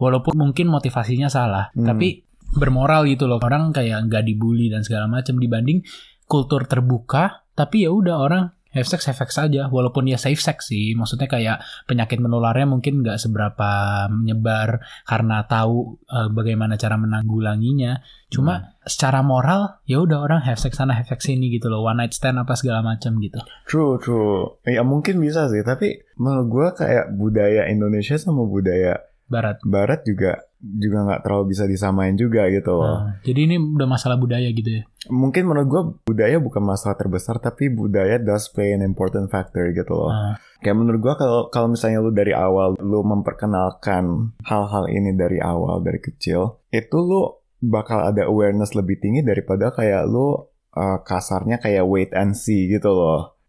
Walaupun 0.00 0.32
mungkin 0.32 0.72
motivasinya 0.72 1.28
salah, 1.28 1.68
Hmm. 1.76 1.84
tapi 1.84 2.24
bermoral 2.56 3.04
gitu 3.04 3.28
loh. 3.28 3.36
Orang 3.38 3.70
kayak 3.70 4.08
nggak 4.08 4.24
dibully 4.24 4.72
dan 4.72 4.80
segala 4.80 5.04
macam 5.06 5.36
dibanding 5.36 5.84
kultur 6.24 6.64
terbuka. 6.64 7.44
Tapi 7.52 7.84
ya 7.84 7.92
udah 7.92 8.16
orang 8.16 8.44
have 8.74 8.86
sex 8.86 9.06
have 9.06 9.18
sex 9.18 9.36
saja. 9.36 9.70
Walaupun 9.70 10.06
ya 10.06 10.18
safe 10.18 10.38
sex 10.38 10.70
sih. 10.70 10.94
Maksudnya 10.94 11.26
kayak 11.26 11.62
penyakit 11.86 12.18
menularnya 12.18 12.66
mungkin 12.66 13.02
nggak 13.04 13.18
seberapa 13.18 13.70
menyebar 14.10 14.82
karena 15.06 15.44
tahu 15.46 16.00
eh, 16.06 16.28
bagaimana 16.30 16.74
cara 16.78 16.98
menanggulanginya. 16.98 18.02
Cuma 18.30 18.78
secara 18.86 19.26
moral 19.26 19.82
ya 19.86 19.98
udah 20.02 20.22
orang 20.22 20.40
have 20.46 20.58
sex 20.58 20.78
sana 20.78 20.94
have 20.94 21.10
sex 21.10 21.26
sini 21.26 21.50
gitu 21.50 21.66
loh. 21.66 21.82
One 21.82 22.02
night 22.02 22.14
stand 22.14 22.38
apa 22.38 22.54
segala 22.54 22.82
macam 22.82 23.18
gitu. 23.18 23.42
True, 23.66 23.98
true. 23.98 24.62
Ya 24.66 24.86
mungkin 24.86 25.18
bisa 25.18 25.50
sih, 25.50 25.66
tapi 25.66 26.02
menurut 26.18 26.46
gua 26.46 26.66
kayak 26.74 27.14
budaya 27.14 27.66
Indonesia 27.66 28.14
sama 28.18 28.46
budaya 28.46 29.10
Barat. 29.30 29.62
Barat 29.62 30.02
juga 30.02 30.42
juga 30.60 31.08
nggak 31.08 31.20
terlalu 31.24 31.56
bisa 31.56 31.64
disamain 31.64 32.12
juga 32.20 32.44
gitu 32.52 32.76
loh. 32.76 33.08
Nah, 33.08 33.16
jadi 33.24 33.48
ini 33.48 33.56
udah 33.56 33.88
masalah 33.88 34.20
budaya 34.20 34.48
gitu 34.52 34.80
ya. 34.80 34.82
Mungkin 35.08 35.48
menurut 35.48 35.68
gua 35.68 35.82
budaya 36.04 36.36
bukan 36.36 36.60
masalah 36.60 37.00
terbesar, 37.00 37.40
tapi 37.40 37.72
budaya 37.72 38.20
does 38.20 38.52
play 38.52 38.76
an 38.76 38.84
important 38.84 39.32
factor 39.32 39.72
gitu 39.72 39.92
loh. 39.92 40.12
Nah, 40.12 40.36
Kayak 40.60 40.76
menurut 40.76 41.00
gua 41.00 41.14
kalau 41.16 41.40
kalau 41.48 41.72
misalnya 41.72 42.04
lu 42.04 42.12
dari 42.12 42.36
awal 42.36 42.76
lu 42.76 43.00
memperkenalkan 43.00 44.36
hal-hal 44.44 44.84
ini 44.92 45.16
dari 45.16 45.40
awal 45.40 45.80
dari 45.80 46.00
kecil, 46.04 46.60
itu 46.68 46.96
lu 47.00 47.40
bakal 47.64 48.04
ada 48.04 48.28
awareness 48.28 48.76
lebih 48.76 49.00
tinggi 49.00 49.24
daripada 49.24 49.72
kayak 49.72 50.04
lu 50.08 50.36
uh, 50.76 50.98
kasarnya 51.04 51.60
kayak 51.60 51.84
wait 51.88 52.12
and 52.12 52.36
see 52.36 52.68
gitu 52.68 52.92
loh. 52.92 53.40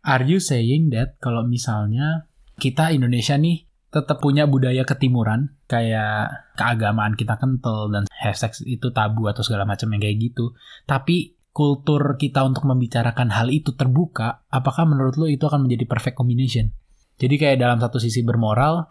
are 0.00 0.24
you 0.24 0.40
saying 0.40 0.88
that 0.88 1.20
kalau 1.20 1.44
misalnya 1.44 2.24
kita 2.56 2.92
Indonesia 2.92 3.36
nih 3.36 3.69
tetap 3.90 4.22
punya 4.22 4.46
budaya 4.46 4.86
ketimuran 4.86 5.50
kayak 5.66 6.54
keagamaan 6.54 7.18
kita 7.18 7.34
kental 7.34 7.90
dan 7.90 8.06
have 8.14 8.38
sex 8.38 8.62
itu 8.62 8.94
tabu 8.94 9.26
atau 9.26 9.42
segala 9.42 9.66
macam 9.66 9.90
yang 9.90 10.02
kayak 10.02 10.30
gitu. 10.30 10.54
Tapi 10.86 11.34
kultur 11.50 12.14
kita 12.14 12.46
untuk 12.46 12.62
membicarakan 12.70 13.34
hal 13.34 13.50
itu 13.50 13.74
terbuka, 13.74 14.46
apakah 14.46 14.86
menurut 14.86 15.18
lo 15.18 15.26
itu 15.26 15.42
akan 15.42 15.66
menjadi 15.66 15.84
perfect 15.90 16.14
combination? 16.14 16.70
Jadi 17.18 17.34
kayak 17.36 17.58
dalam 17.58 17.82
satu 17.82 17.98
sisi 17.98 18.22
bermoral, 18.22 18.86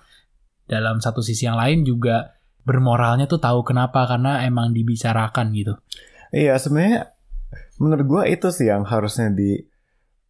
dalam 0.68 1.00
satu 1.00 1.24
sisi 1.24 1.48
yang 1.48 1.56
lain 1.56 1.88
juga 1.88 2.36
bermoralnya 2.68 3.26
tuh 3.26 3.40
tahu 3.40 3.64
kenapa 3.64 4.06
karena 4.06 4.44
emang 4.46 4.76
dibicarakan 4.76 5.56
gitu. 5.56 5.74
Iya, 6.30 6.60
sebenarnya 6.60 7.10
menurut 7.82 8.06
gua 8.06 8.24
itu 8.30 8.52
sih 8.54 8.70
yang 8.70 8.86
harusnya 8.86 9.32
di 9.34 9.64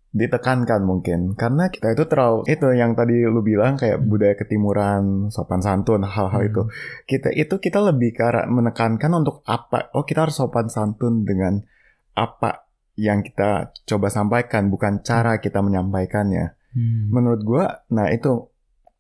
ditekankan 0.10 0.82
mungkin 0.82 1.38
karena 1.38 1.70
kita 1.70 1.94
itu 1.94 2.10
terlalu 2.10 2.42
itu 2.50 2.66
yang 2.74 2.98
tadi 2.98 3.30
lu 3.30 3.46
bilang 3.46 3.78
kayak 3.78 4.02
Hmm. 4.02 4.10
budaya 4.10 4.34
ketimuran 4.34 5.30
sopan 5.30 5.62
santun 5.62 6.02
hal-hal 6.02 6.42
Hmm. 6.42 6.50
itu 6.50 6.62
kita 7.06 7.30
itu 7.30 7.56
kita 7.62 7.78
lebih 7.78 8.18
ke 8.18 8.26
arah 8.26 8.50
menekankan 8.50 9.14
untuk 9.14 9.46
apa 9.46 9.94
oh 9.94 10.02
kita 10.02 10.26
harus 10.26 10.42
sopan 10.42 10.66
santun 10.66 11.30
dengan 11.30 11.62
apa 12.18 12.66
yang 12.98 13.22
kita 13.22 13.70
coba 13.86 14.10
sampaikan 14.10 14.68
bukan 14.68 15.06
cara 15.06 15.38
kita 15.38 15.62
menyampaikannya 15.62 16.58
Hmm. 16.74 17.14
menurut 17.14 17.42
gua 17.46 17.66
nah 17.90 18.10
itu 18.10 18.50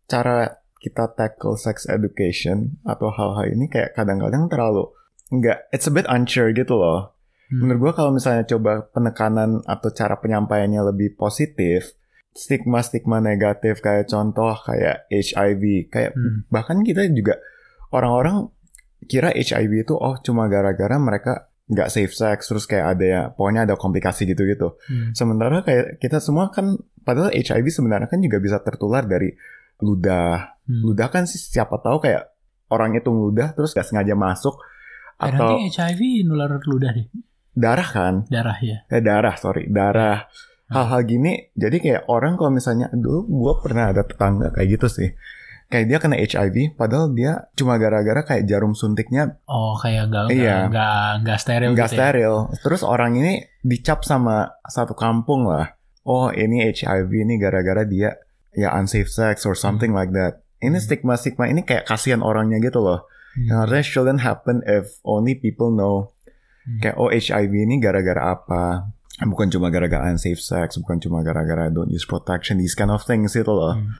cara 0.06 0.62
kita 0.78 1.12
tackle 1.12 1.58
sex 1.58 1.90
education 1.90 2.78
atau 2.86 3.10
hal-hal 3.10 3.50
ini 3.50 3.66
kayak 3.66 3.98
kadang-kadang 3.98 4.46
terlalu 4.46 4.94
enggak 5.30 5.66
it's 5.70 5.90
a 5.90 5.92
bit 5.92 6.06
unsure 6.06 6.54
gitu 6.54 6.78
loh 6.78 7.18
Hmm. 7.50 7.66
Menurut 7.66 7.80
gua 7.82 7.94
kalau 7.98 8.12
misalnya 8.14 8.46
coba 8.46 8.86
penekanan 8.94 9.66
atau 9.66 9.90
cara 9.90 10.22
penyampaiannya 10.22 10.82
lebih 10.94 11.18
positif, 11.18 11.98
stigma-stigma 12.34 13.18
negatif 13.20 13.82
kayak 13.82 14.06
contoh 14.06 14.54
kayak 14.64 15.10
HIV, 15.10 15.90
kayak 15.90 16.14
Hmm. 16.14 16.46
bahkan 16.54 16.86
kita 16.86 17.10
juga 17.10 17.42
orang-orang 17.90 18.54
kira 19.10 19.34
HIV 19.34 19.90
itu 19.90 19.98
oh 19.98 20.16
cuma 20.22 20.46
gara-gara 20.46 20.96
mereka 21.02 21.50
nggak 21.70 21.90
safe 21.90 22.14
sex 22.14 22.50
terus 22.50 22.66
kayak 22.66 22.98
ada 22.98 23.06
ya 23.06 23.22
pokoknya 23.34 23.66
ada 23.66 23.76
komplikasi 23.78 24.30
gitu-gitu. 24.30 24.78
Hmm. 24.90 25.14
Sementara 25.14 25.62
kayak 25.66 25.98
kita 26.02 26.22
semua 26.22 26.54
kan 26.54 26.78
padahal 27.02 27.34
HIV 27.34 27.66
sebenarnya 27.70 28.10
kan 28.10 28.22
juga 28.22 28.38
bisa 28.38 28.62
tertular 28.62 29.06
dari 29.06 29.34
ludah. 29.82 30.62
Hmm. 30.70 30.82
Ludah 30.86 31.10
kan 31.10 31.26
sih 31.26 31.42
siapa 31.42 31.82
tahu 31.82 32.02
kayak 32.02 32.30
orang 32.70 32.94
itu 32.94 33.10
ngeludah 33.10 33.58
terus 33.58 33.74
gak 33.74 33.86
sengaja 33.90 34.14
masuk 34.14 34.62
Eh, 35.20 35.36
atau 35.36 35.60
nanti 35.60 35.68
HIV 35.76 36.24
nular 36.24 36.48
ludah 36.64 36.96
deh, 36.96 37.12
darah 37.60 37.84
kan 37.86 38.14
darah 38.26 38.56
ya. 38.60 38.88
eh 38.88 39.02
darah 39.02 39.36
sorry 39.36 39.68
darah 39.68 40.32
Hmm. 40.66 40.86
hal-hal 40.86 41.02
gini 41.04 41.34
jadi 41.54 41.78
kayak 41.78 42.02
orang 42.08 42.38
kalau 42.38 42.54
misalnya 42.54 42.94
dulu 42.94 43.26
gue 43.26 43.54
pernah 43.60 43.90
ada 43.90 44.06
tetangga 44.06 44.54
kayak 44.54 44.70
gitu 44.72 44.86
sih 44.88 45.10
kayak 45.66 45.86
dia 45.86 45.98
kena 45.98 46.14
HIV 46.16 46.56
padahal 46.76 47.10
dia 47.10 47.50
cuma 47.54 47.76
gara-gara 47.76 48.22
kayak 48.22 48.46
jarum 48.46 48.74
suntiknya 48.74 49.42
Oh 49.44 49.74
kayak 49.76 50.10
nggak 50.10 50.30
Iya. 50.30 50.70
nggak 50.70 51.10
nggak 51.20 51.38
steril 51.38 51.70
nggak 51.74 51.90
gitu 51.90 51.98
ya. 51.98 52.02
steril 52.06 52.34
terus 52.62 52.82
orang 52.82 53.18
ini 53.18 53.34
dicap 53.60 54.02
sama 54.04 54.62
satu 54.64 54.94
kampung 54.94 55.46
lah 55.46 55.74
oh 56.04 56.30
ini 56.30 56.62
HIV 56.68 57.10
ini 57.20 57.38
gara-gara 57.38 57.82
dia 57.84 58.14
ya 58.52 58.70
unsafe 58.72 59.10
sex 59.10 59.44
or 59.44 59.54
something 59.54 59.90
like 59.90 60.10
that 60.12 60.46
ini 60.60 60.74
Hmm. 60.74 60.86
stigma 60.86 61.14
stigma 61.16 61.46
ini 61.46 61.62
kayak 61.62 61.86
kasihan 61.86 62.22
orangnya 62.22 62.62
gitu 62.62 62.78
loh 62.78 63.10
Hmm. 63.30 63.46
yang 63.46 63.58
harusnya 63.60 63.82
shouldn't 63.84 64.22
happen 64.22 64.62
if 64.66 65.02
only 65.02 65.34
people 65.34 65.70
know 65.70 66.14
Hmm. 66.70 66.80
kayak 66.80 66.96
oh 66.96 67.10
HIV 67.10 67.50
ini 67.50 67.76
gara-gara 67.78 68.30
apa 68.30 68.94
bukan 69.20 69.50
cuma 69.50 69.68
gara-gara 69.68 70.06
unsafe 70.08 70.38
sex 70.38 70.78
bukan 70.78 71.02
cuma 71.02 71.20
gara-gara 71.20 71.68
don't 71.68 71.90
use 71.90 72.06
protection 72.06 72.56
these 72.56 72.72
kind 72.72 72.88
of 72.88 73.02
things 73.02 73.34
itu 73.34 73.50
loh 73.50 73.74
Hmm. 73.74 73.98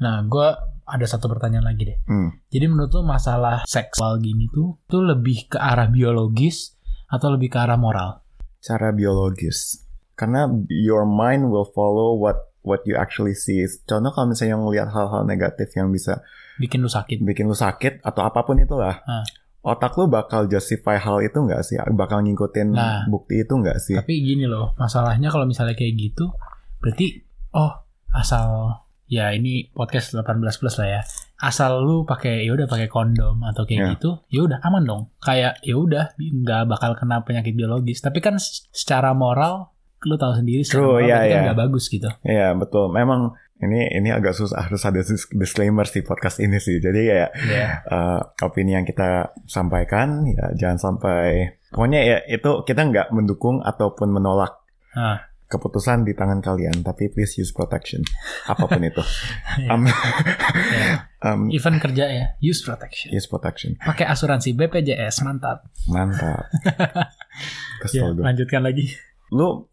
Nah, 0.00 0.24
gue 0.24 0.48
ada 0.86 1.04
satu 1.04 1.28
pertanyaan 1.28 1.60
lagi 1.66 1.84
deh. 1.84 1.98
Hmm. 2.04 2.32
Jadi 2.48 2.64
menurut 2.66 2.88
lo 2.90 3.04
masalah 3.04 3.68
seksual 3.68 4.16
gini 4.18 4.48
tuh, 4.48 4.80
tuh 4.86 5.04
lebih 5.04 5.44
ke 5.46 5.60
arah 5.60 5.86
biologis 5.86 6.72
atau 7.06 7.28
lebih 7.30 7.48
ke 7.48 7.58
arah 7.58 7.76
moral? 7.76 8.24
cara 8.58 8.88
biologis 8.90 9.84
karena 10.14 10.44
your 10.68 11.04
mind 11.04 11.48
will 11.48 11.64
follow 11.66 12.12
what 12.12 12.48
what 12.60 12.84
you 12.84 12.92
actually 12.92 13.32
see 13.32 13.56
contoh 13.82 14.08
kalau 14.08 14.28
misalnya 14.28 14.52
ngelihat 14.54 14.88
hal-hal 14.88 15.24
negatif 15.24 15.72
yang 15.72 15.88
bisa 15.88 16.20
Bikin 16.56 16.80
lu 16.80 16.88
sakit. 16.88 17.20
bikin 17.20 17.44
lu 17.44 17.56
sakit 17.56 18.00
atau 18.00 18.20
apa 18.20 18.40
pun 18.40 18.56
itulah 18.56 19.00
Ah. 19.02 19.24
Otak 19.60 19.92
lu 19.94 20.06
bakal 20.06 20.44
justify 20.44 20.96
hal 20.96 21.20
itu 21.20 21.36
nggak 21.36 21.60
sih 21.60 21.76
bakal 21.92 22.20
ngikutin 22.20 22.72
Nah. 22.72 23.04
bukti 23.06 23.40
itu 23.40 23.52
nggak 23.52 23.76
sih 23.76 23.96
Tapi 23.96 24.14
gini 24.18 24.44
loh, 24.44 24.72
masalahnya 24.74 25.28
kalau 25.28 25.44
misalnya 25.44 25.76
kayak 25.76 25.94
gitu, 25.94 26.32
berarti 26.78 27.20
oh 27.52 27.84
asal 28.10 28.78
ya 29.04 29.30
ini 29.30 29.68
podcast 29.70 30.14
18 30.14 30.24
plus 30.56 30.76
lah 30.78 30.88
ya. 30.88 31.02
Asal 31.36 31.80
lu 31.80 32.04
pakai 32.04 32.44
ya 32.44 32.52
udah 32.52 32.68
pakai 32.68 32.86
kondom 32.86 33.40
atau 33.42 33.64
kayak 33.64 33.80
Ya. 33.80 33.88
gitu, 33.96 34.10
ya 34.28 34.40
udah 34.44 34.58
aman 34.60 34.84
dong. 34.84 35.02
Kayak 35.18 35.56
ya 35.60 35.74
udah 35.74 36.12
nggak 36.16 36.68
bakal 36.68 36.92
kena 36.94 37.20
penyakit 37.20 37.52
biologis. 37.52 38.00
Tapi 38.00 38.20
kan 38.20 38.36
secara 38.70 39.12
moral 39.12 39.72
lu 40.00 40.16
tahu 40.16 40.32
sendiri 40.32 40.64
secara 40.64 40.80
True, 40.80 40.92
moral 40.94 41.04
iya, 41.04 41.12
berarti 41.12 41.28
kan 41.28 41.36
iya. 41.36 41.44
nggak 41.48 41.60
bagus 41.60 41.84
gitu. 41.88 42.08
Iya 42.22 42.48
betul 42.56 42.84
memang 42.88 43.20
ini 43.60 43.92
ini 43.92 44.08
agak 44.08 44.32
susah 44.32 44.64
harus 44.64 44.82
ada 44.82 44.98
dis- 44.98 45.28
disclaimer 45.30 45.84
sih 45.84 46.00
podcast 46.00 46.38
ini 46.38 46.56
sih 46.56 46.76
jadi 46.76 47.00
kayak 47.02 47.30
Iya. 47.42 47.66
eh, 47.82 48.20
opini 48.40 48.72
yang 48.72 48.82
kita 48.82 49.08
sampaikan 49.44 50.24
ya 50.26 50.52
jangan 50.54 50.78
sampai 50.80 51.52
pokoknya 51.68 52.00
ya 52.00 52.16
itu 52.26 52.62
kita 52.62 52.82
nggak 52.82 53.08
mendukung 53.10 53.60
ataupun 53.60 54.10
menolak 54.10 54.56
Ah. 54.90 55.22
keputusan 55.46 56.02
di 56.02 56.12
tangan 56.12 56.38
kalian 56.38 56.80
tapi 56.80 57.06
please 57.08 57.36
use 57.36 57.50
protection 57.50 58.02
apa 58.44 58.64
pun 58.64 58.80
itu 58.80 59.02
Iya. 59.60 59.68
um, 59.68 59.82
Iya. 59.82 60.86
um, 61.26 61.40
Even 61.48 61.76
kerja 61.76 62.04
ya, 62.06 62.26
use 62.38 62.60
protection. 62.60 63.10
use 63.10 63.26
protection 63.26 63.74
Pakai 63.76 64.02
asuransi 64.04 64.50
BPJS, 64.52 65.20
mantap. 65.20 65.68
mantap 65.86 66.42
Ya, 66.42 67.06
kesel 67.82 68.12
gue 68.12 68.22
lanjutkan 68.22 68.62
lagi. 68.62 68.94
lu 69.30 69.69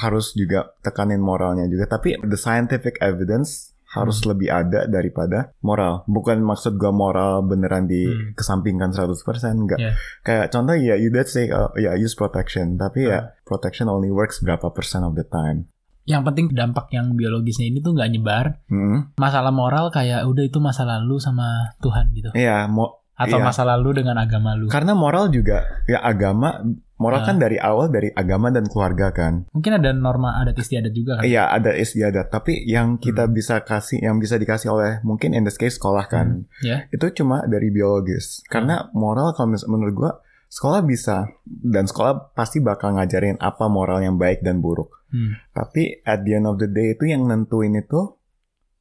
harus 0.00 0.32
juga 0.32 0.72
tekanin 0.80 1.20
moralnya 1.20 1.68
juga 1.68 1.84
tapi 1.86 2.16
the 2.20 2.36
scientific 2.36 2.96
evidence 2.98 3.70
harus 3.90 4.22
Hmm. 4.22 4.30
lebih 4.30 4.48
ada 4.48 4.86
daripada 4.86 5.50
moral 5.60 6.06
bukan 6.06 6.38
maksud 6.40 6.78
gua 6.78 6.94
moral 6.94 7.42
beneran 7.42 7.84
Hmm. 7.84 7.92
dikesampingkan 8.32 8.94
100% 8.94 9.58
enggak 9.58 9.78
Yeah. 9.78 9.94
kayak 10.22 10.46
contoh 10.48 10.74
ya 10.74 10.94
you 10.94 11.10
did 11.10 11.26
say 11.26 11.50
uh, 11.50 11.74
ya 11.74 11.94
use 11.94 12.14
protection 12.14 12.78
tapi 12.78 13.06
ya 13.06 13.18
Hmm. 13.18 13.30
protection 13.42 13.86
only 13.86 14.08
works 14.08 14.38
berapa 14.40 14.70
persen 14.70 15.02
of 15.02 15.14
the 15.14 15.26
time 15.26 15.66
Yang 16.08 16.22
penting 16.26 16.46
dampak 16.50 16.90
yang 16.90 17.12
biologisnya 17.14 17.70
ini 17.70 17.78
tuh 17.78 17.94
nggak 17.94 18.10
nyebar. 18.10 18.58
Hmm. 18.66 19.14
Masalah 19.14 19.52
moral 19.54 19.94
kayak 19.94 20.26
udah 20.26 20.42
itu 20.42 20.58
masa 20.58 20.82
lalu 20.82 21.22
sama 21.22 21.70
Tuhan 21.78 22.10
gitu. 22.16 22.34
Iya, 22.34 22.66
mo 22.66 22.99
Atau 23.20 23.36
iya. 23.36 23.44
masa 23.44 23.62
lalu 23.62 24.00
dengan 24.00 24.16
agama 24.16 24.56
lu. 24.56 24.66
karena 24.66 24.92
moral 24.92 25.28
juga 25.28 25.60
ya 25.84 26.00
agama 26.00 26.64
moral 26.96 27.20
Ah. 27.20 27.26
kan 27.26 27.36
dari 27.36 27.56
awal 27.56 27.88
dari 27.88 28.08
agama 28.10 28.48
dan 28.48 28.64
keluarga 28.64 29.08
kan 29.10 29.44
Mungkin 29.50 29.72
ada 29.74 29.90
norma 29.90 30.36
adat 30.36 30.52
istiadat 30.54 30.88
juga 30.90 31.16
kan. 31.16 31.22
Iya 31.22 31.44
ada 31.46 31.72
istiadat 31.72 32.28
tapi 32.28 32.64
yang 32.64 32.96
kita 32.96 33.24
Hmm. 33.24 33.32
bisa 33.32 33.60
kasih 33.60 34.00
yang 34.00 34.16
bisa 34.16 34.34
dikasih 34.34 34.68
oleh 34.70 34.92
mungkin 35.00 35.32
in 35.32 35.42
this 35.42 35.54
case 35.54 35.76
sekolah 35.76 36.04
kan 36.06 36.48
Ya. 36.60 36.88
itu 36.88 37.12
cuma 37.14 37.44
dari 37.44 37.68
biologis 37.68 38.40
karena 38.46 38.88
moral 38.90 39.32
kalau 39.32 39.52
menurut 39.66 39.94
gua 39.94 40.12
sekolah 40.46 40.80
bisa 40.82 41.28
dan 41.46 41.84
sekolah 41.84 42.32
pasti 42.32 42.58
bakal 42.58 42.92
ngajarin 42.92 43.36
apa 43.38 43.64
moral 43.66 44.00
yang 44.00 44.16
baik 44.16 44.40
dan 44.40 44.58
buruk 44.58 44.88
Hmm. 45.06 45.36
tapi 45.50 46.00
at 46.02 46.22
the 46.22 46.32
end 46.32 46.44
of 46.44 46.56
the 46.56 46.66
day 46.66 46.92
itu 46.92 47.04
yang 47.04 47.22
nentuin 47.22 47.74
itu 47.74 48.16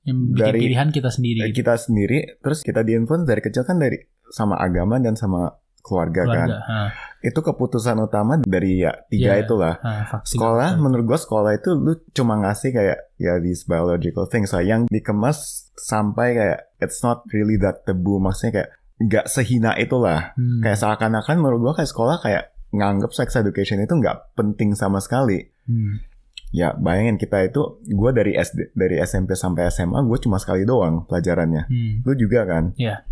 Yang 0.02 0.18
bikin 0.32 0.40
Dari- 0.40 0.62
pilihan 0.64 0.90
kita 0.90 1.10
sendiri. 1.10 1.38
eh, 1.38 1.48
gitu. 1.48 1.58
kita 1.60 1.74
sendiri 1.76 2.18
terus 2.40 2.60
kita 2.62 2.82
diinfluence 2.82 3.26
dari 3.26 3.42
kecil 3.42 3.64
kan 3.64 3.78
dari 3.78 4.00
sama 4.30 4.56
agama 4.56 4.98
dan 4.98 5.14
sama 5.14 5.54
keluarga, 5.80 6.22
kan 6.24 6.48
keluarga. 6.48 6.60
Ha, 6.62 6.80
itu 7.22 7.40
keputusan 7.40 7.98
utama 7.98 8.38
dari 8.40 8.80
ya 8.80 8.94
tiga 9.08 9.34
Iya. 9.34 9.42
itulah 9.42 9.74
ha, 9.78 10.22
sekolah 10.22 10.76
menurut 10.76 11.06
gua 11.06 11.18
sekolah 11.18 11.52
itu 11.54 11.74
lu 11.74 11.94
cuma 12.10 12.38
ngasih 12.38 12.70
kayak 12.70 12.98
ya 13.16 13.38
these 13.38 13.64
biological 13.64 14.24
things 14.24 14.50
lah 14.50 14.62
yang 14.62 14.86
dikemas 14.86 15.72
sampai 15.76 16.34
kayak 16.34 16.60
it's 16.78 17.00
not 17.00 17.24
really 17.30 17.56
that 17.56 17.82
taboo 17.84 18.18
maksudnya 18.18 18.54
kayak 18.56 18.70
nggak 19.00 19.26
sehina 19.26 19.74
itulah 19.76 20.32
Hmm. 20.34 20.60
kayak 20.60 20.78
seakan-akan 20.78 21.36
menurut 21.38 21.60
gua 21.62 21.74
kayak 21.74 21.90
sekolah 21.90 22.18
kayak 22.20 22.44
nganggep 22.70 23.10
sex 23.10 23.34
education 23.34 23.80
itu 23.80 23.94
nggak 23.94 24.36
penting 24.36 24.72
sama 24.74 25.00
sekali 25.00 25.48
Hmm. 25.64 26.04
ya 26.50 26.74
bayangin 26.74 27.16
kita 27.16 27.40
itu 27.44 27.62
gua 27.90 28.12
dari 28.12 28.34
SD 28.34 28.74
dari 28.74 29.00
SMP 29.00 29.34
sampai 29.34 29.70
SMA 29.70 30.02
gue 30.02 30.18
cuma 30.20 30.36
sekali 30.36 30.64
doang 30.64 31.02
pelajarannya 31.04 31.66
Hmm. 31.66 31.94
lu 32.04 32.14
juga 32.14 32.44
kan 32.44 32.76
Iya. 32.76 33.09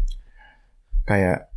Kayak 1.08 1.48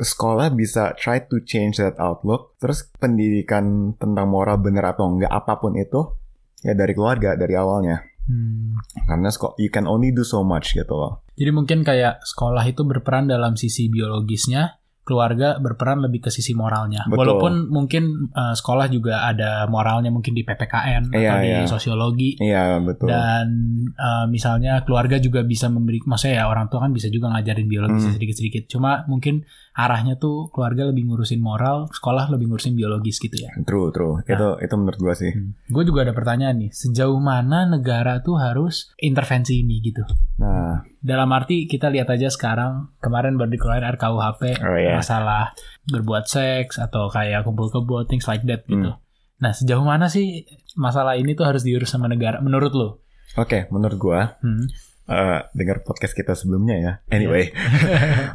sekolah 0.00 0.52
bisa 0.52 0.96
try 0.96 1.20
to 1.20 1.44
change 1.44 1.76
that 1.76 2.00
outlook. 2.00 2.56
Terus 2.56 2.88
pendidikan 2.96 3.94
tentang 4.00 4.32
moral 4.32 4.56
bener 4.58 4.84
atau 4.88 5.12
enggak 5.12 5.30
apa 5.30 5.60
pun 5.60 5.76
itu 5.76 6.16
ya 6.64 6.72
dari 6.72 6.96
keluarga 6.96 7.36
dari 7.36 7.54
awalnya. 7.54 8.00
Hmm. 8.26 8.74
karena 9.06 9.30
sekolah 9.30 9.54
you 9.62 9.70
can 9.70 9.86
only 9.86 10.10
do 10.10 10.26
so 10.26 10.42
much 10.42 10.74
gitu 10.74 10.90
loh. 10.90 11.22
Jadi 11.38 11.50
mungkin 11.54 11.86
kayak 11.86 12.26
sekolah 12.26 12.66
itu 12.66 12.82
berperan 12.82 13.30
dalam 13.30 13.54
sisi 13.54 13.86
biologisnya, 13.86 14.82
keluarga 15.06 15.54
berperan 15.56 16.02
lebih 16.02 16.26
ke 16.26 16.30
sisi 16.34 16.50
moralnya. 16.50 17.06
Betul. 17.06 17.22
Walaupun 17.22 17.52
mungkin 17.70 18.26
eh, 18.28 18.52
sekolah 18.52 18.90
juga 18.90 19.22
ada 19.22 19.70
moralnya 19.70 20.10
mungkin 20.10 20.34
di 20.34 20.42
PPKN 20.42 21.14
Iya, 21.14 21.30
atau 21.30 21.36
di 21.38 21.48
iya. 21.48 21.62
sosiologi. 21.64 22.30
iya 22.42 22.64
betul 22.82 23.06
Dan 23.06 23.46
eh, 23.94 24.26
misalnya 24.26 24.82
keluarga 24.82 25.16
juga 25.16 25.46
bisa 25.46 25.70
memberi, 25.70 26.02
maksudnya 26.02 26.42
ya 26.42 26.44
orang 26.50 26.66
tua 26.66 26.82
kan 26.82 26.90
bisa 26.90 27.06
juga 27.06 27.30
ngajarin 27.30 27.64
biologi 27.64 28.02
Hmm. 28.02 28.18
sedikit-sedikit. 28.18 28.66
Cuma 28.66 29.06
mungkin 29.06 29.46
arahnya 29.76 30.16
tuh 30.16 30.48
keluarga 30.48 30.88
lebih 30.88 31.04
ngurusin 31.04 31.36
moral, 31.36 31.84
sekolah 31.90 32.26
lebih 32.28 32.48
ngurusin 32.48 32.72
biologis 32.72 33.16
gitu 33.18 33.36
ya. 33.36 33.52
true 33.62 33.92
true 33.92 34.18
Nah. 34.18 34.32
itu 34.32 34.48
itu 34.62 34.74
menurut 34.74 34.96
gua 34.96 35.12
sih 35.12 35.28
Gue 35.66 35.84
juga 35.84 36.02
ada 36.02 36.10
pertanyaan 36.10 36.56
nih, 36.58 36.70
sejauh 36.70 37.20
mana 37.20 37.64
negara 37.64 38.18
tuh 38.18 38.36
harus 38.36 38.88
intervensi 38.96 39.60
ini 39.60 39.78
gitu? 39.80 40.00
nah 40.36 40.80
dalam 40.98 41.28
arti 41.30 41.64
kita 41.64 41.86
lihat 41.86 42.08
aja 42.08 42.26
sekarang 42.26 42.88
kemarin 42.98 43.36
baru 43.36 43.48
dikeluarin 43.50 43.84
RKUHP 43.90 44.42
Oh 44.58 44.74
ya. 44.74 44.96
masalah 44.96 45.52
berbuat 45.86 46.24
seks 46.24 46.76
atau 46.76 47.06
kayak 47.06 47.42
kumpul 47.42 47.68
kebo 47.68 48.02
things 48.04 48.24
like 48.24 48.42
that 48.42 48.64
gitu. 48.64 48.90
Hmm. 48.90 49.00
Nah 49.36 49.52
sejauh 49.52 49.80
mana 49.80 50.08
sih 50.08 50.48
masalah 50.74 51.14
ini 51.14 51.32
tuh 51.32 51.44
harus 51.44 51.60
diurus 51.60 51.88
sama 51.88 52.04
negara 52.06 52.40
menurut 52.40 52.72
lo? 52.72 52.88
Oke, 53.36 53.68
menurut 53.68 53.96
gua 53.96 54.40
Hmm. 54.40 54.64
eh, 55.06 55.40
dengar 55.52 55.80
podcast 55.80 56.12
kita 56.12 56.32
sebelumnya 56.32 56.76
ya. 56.76 56.92
Anyway, 57.08 57.52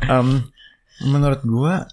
Em, 0.03 0.27
menurut 1.05 1.41
gua, 1.45 1.87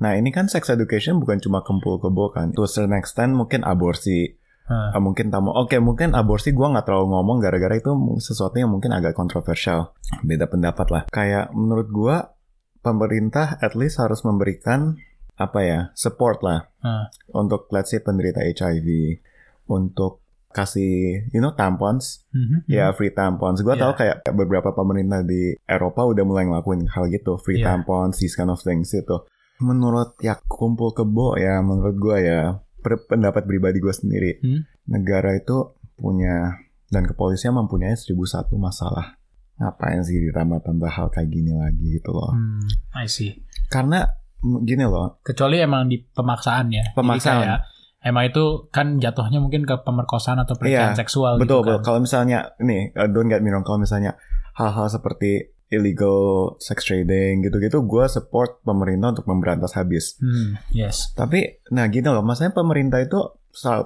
nah 0.00 0.16
ini 0.16 0.32
kan 0.34 0.50
sex 0.50 0.68
education 0.68 1.20
bukan 1.20 1.40
cuma 1.40 1.64
kumpul 1.64 2.00
kebo 2.00 2.32
kan. 2.32 2.52
To 2.56 2.64
a 2.64 2.70
certain 2.70 2.96
extent 2.96 3.36
mungkin 3.36 3.62
aborsi. 3.62 4.40
Eh, 4.64 4.96
mungkin 4.96 5.28
tamu. 5.28 5.52
Oke, 5.52 5.76
mungkin 5.76 6.16
aborsi 6.16 6.56
gua 6.56 6.72
nggak 6.72 6.88
terlalu 6.88 7.12
ngomong 7.12 7.36
gara-gara 7.44 7.76
itu 7.76 7.92
sesuatu 8.16 8.56
yang 8.56 8.72
mungkin 8.72 8.96
agak 8.96 9.12
kontroversial. 9.12 9.92
Beda 10.24 10.48
pendapat 10.48 10.86
lah. 10.88 11.02
Kayak 11.12 11.52
menurut 11.52 11.88
gua 11.92 12.32
pemerintah 12.80 13.60
at 13.60 13.76
least 13.76 14.00
harus 14.00 14.24
memberikan 14.24 14.96
apa 15.34 15.60
ya 15.66 15.80
support 15.98 16.40
lah 16.46 16.70
Hah. 16.84 17.10
untuk 17.34 17.66
let's 17.74 17.90
say 17.90 17.98
penderita 17.98 18.40
HIV 18.44 19.18
untuk 19.66 20.23
kasih 20.54 21.26
you 21.28 21.42
know 21.42 21.50
tampons 21.52 22.22
Mhm. 22.30 22.64
Ya 22.66 22.94
free 22.94 23.10
tampons. 23.10 23.60
Gue 23.60 23.74
Yeah. 23.74 23.82
tau 23.84 23.92
kayak 23.92 24.16
beberapa 24.32 24.70
pemerintah 24.70 25.20
di 25.20 25.58
Eropa 25.64 26.02
udah 26.02 26.22
mulai 26.22 26.46
ngelakuin 26.46 26.86
hal 26.86 27.06
gitu, 27.08 27.34
free 27.36 27.58
Yeah. 27.58 27.74
tampons, 27.74 28.16
these 28.16 28.34
kind 28.34 28.48
of 28.48 28.58
things 28.58 28.90
itu. 28.90 29.16
Menurut 29.58 30.14
ya 30.18 30.38
kumpul 30.40 30.90
kebo 30.90 31.34
ya, 31.34 31.58
menurut 31.60 31.94
gue 31.94 32.16
ya 32.20 32.58
pendapat 32.82 33.42
pribadi 33.44 33.78
gue 33.78 33.90
sendiri, 33.90 34.30
Hmm. 34.38 34.62
negara 34.86 35.32
itu 35.32 35.72
punya 35.94 36.58
dan 36.86 37.02
kepolisian 37.04 37.54
mempunyai 37.54 37.94
1001 37.94 38.54
masalah. 38.54 39.18
Ngapain 39.54 40.02
sih 40.02 40.18
ditambah-tambah 40.20 40.90
hal 40.90 41.06
kayak 41.08 41.30
gini 41.30 41.54
lagi 41.54 41.98
gitu 41.98 42.10
loh? 42.10 42.34
Hmm, 42.34 42.66
I 42.92 43.06
see. 43.06 43.38
Karena 43.66 44.02
gini 44.42 44.82
loh, 44.82 45.22
Kecuali 45.22 45.56
emang 45.58 45.86
di 45.86 46.02
pemaksaan 46.02 46.68
ya. 46.68 46.82
Jadi 46.84 46.98
Pemaksaan. 46.98 47.38
kayak, 47.40 47.60
emang 48.04 48.28
itu 48.28 48.68
kan 48.68 49.00
jatuhnya 49.00 49.40
mungkin 49.40 49.64
ke 49.64 49.80
pemerkosaan 49.80 50.38
atau 50.44 50.54
pelecehan 50.54 50.92
Iya, 50.92 51.00
seksual 51.00 51.40
betul 51.40 51.64
gitu 51.64 51.72
betul. 51.72 51.76
kan. 51.80 51.84
Kalau 51.88 51.98
misalnya 52.04 52.38
nih, 52.60 52.92
uh, 52.94 53.08
don't 53.08 53.32
get 53.32 53.40
me 53.40 53.48
wrong, 53.48 53.64
kalau 53.64 53.80
misalnya 53.80 54.20
hal-hal 54.54 54.86
seperti 54.92 55.56
illegal 55.72 56.54
sex 56.62 56.84
trading 56.86 57.42
gitu-gitu, 57.42 57.82
gue 57.82 58.04
support 58.06 58.62
pemerintah 58.62 59.16
untuk 59.18 59.26
memberantas 59.26 59.74
habis. 59.74 60.14
Hmm, 60.22 60.60
yes. 60.70 61.10
Tapi, 61.16 61.64
nah 61.74 61.88
gini 61.90 62.06
loh, 62.06 62.22
maksudnya 62.22 62.54
pemerintah 62.54 63.02
itu 63.02 63.18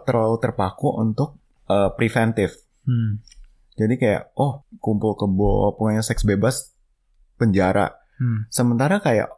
terlalu 0.05 0.37
terpaku 0.43 1.01
untuk 1.01 1.41
uh, 1.71 1.95
preventif. 1.97 2.61
Hmm. 2.85 3.25
Jadi 3.79 3.95
kayak, 3.97 4.35
oh 4.37 4.67
kumpul 4.83 5.15
kebo, 5.17 5.79
pokoknya 5.79 6.03
seks 6.05 6.27
bebas, 6.27 6.75
penjara. 7.41 7.95
Hmm. 8.21 8.51
Sementara 8.53 9.01
kayak, 9.01 9.31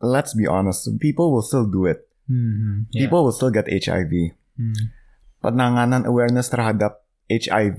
let's 0.00 0.32
be 0.32 0.48
honest, 0.48 0.88
people 1.02 1.28
will 1.34 1.44
still 1.44 1.68
do 1.68 1.84
it. 1.84 2.07
Hmm. 2.28 2.36
hmm, 2.52 2.76
yeah. 2.90 3.00
People 3.02 3.24
will 3.24 3.32
still 3.32 3.48
get 3.48 3.66
HIV. 3.66 4.36
Hmm. 4.54 4.92
penanganan 5.38 6.02
awareness 6.02 6.46
terhadap 6.46 7.06
HIV 7.24 7.78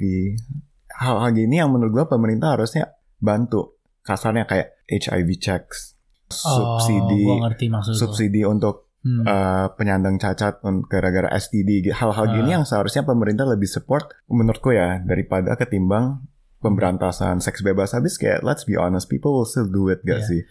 hal-hal 0.90 1.30
gini 1.30 1.60
yang 1.60 1.70
menurut 1.70 1.92
gua 1.94 2.06
pemerintah 2.08 2.56
harusnya 2.56 2.96
bantu 3.18 3.76
kasarnya 4.02 4.44
kayak 4.44 4.80
HIV 4.88 5.30
checks 5.38 6.00
subsidi 6.26 7.20
Oh, 7.22 7.36
gua 7.36 7.46
ngerti 7.46 7.66
maksud 7.68 7.92
lu. 7.92 8.00
subsidi 8.00 8.42
untuk 8.44 8.88
Hmm. 9.00 9.24
uh, 9.24 9.72
penyandang 9.74 10.16
cacat 10.18 10.60
gara-gara 10.86 11.32
STD 11.34 11.88
hal-hal 11.90 12.26
gini 12.30 12.52
Ah. 12.52 12.56
yang 12.60 12.66
seharusnya 12.66 13.04
pemerintah 13.04 13.44
lebih 13.44 13.64
support 13.66 14.12
menurutku 14.26 14.72
ya 14.72 15.00
daripada 15.02 15.56
ketimbang 15.56 16.20
pemberantasan 16.60 17.40
seks 17.40 17.60
bebas 17.62 17.92
habis 17.92 18.16
kayak 18.16 18.40
let's 18.40 18.64
be 18.64 18.76
honest 18.76 19.08
people 19.08 19.32
will 19.32 19.48
still 19.48 19.68
do 19.68 19.88
it 19.88 20.00
gak 20.02 20.20
Iya. 20.20 20.28
sih 20.28 20.42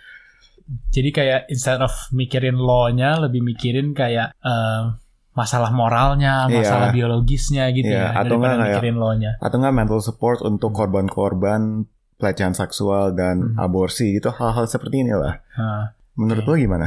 Jadi 0.88 1.10
kayak 1.10 1.40
instead 1.48 1.78
of 1.78 1.90
mikirin 2.10 2.54
law-nya 2.54 3.16
lebih 3.18 3.40
mikirin 3.40 3.92
kayak 3.92 4.36
eh, 4.38 4.82
masalah 5.32 5.70
moralnya, 5.70 6.44
Iya. 6.44 6.56
masalah 6.58 6.88
biologisnya 6.90 7.70
gitu 7.70 7.88
Iya, 7.88 8.10
ya, 8.10 8.18
atau 8.18 8.36
daripada 8.36 8.54
nggak 8.54 8.68
mikirin 8.68 8.96
law-nya. 8.96 9.30
atau 9.38 9.56
nggak 9.56 9.76
mental 9.76 10.00
support 10.00 10.38
untuk 10.42 10.70
korban-korban 10.72 11.86
pelecehan 12.14 12.52
seksual 12.52 13.12
dan 13.12 13.54
Hmm. 13.54 13.60
aborsi 13.60 14.12
itu 14.12 14.26
hal-hal 14.28 14.66
seperti 14.66 15.00
inilah 15.00 15.38
Nah, 15.54 15.94
menurut 16.14 16.42
Oke. 16.42 16.50
lo 16.50 16.58
gimana 16.58 16.86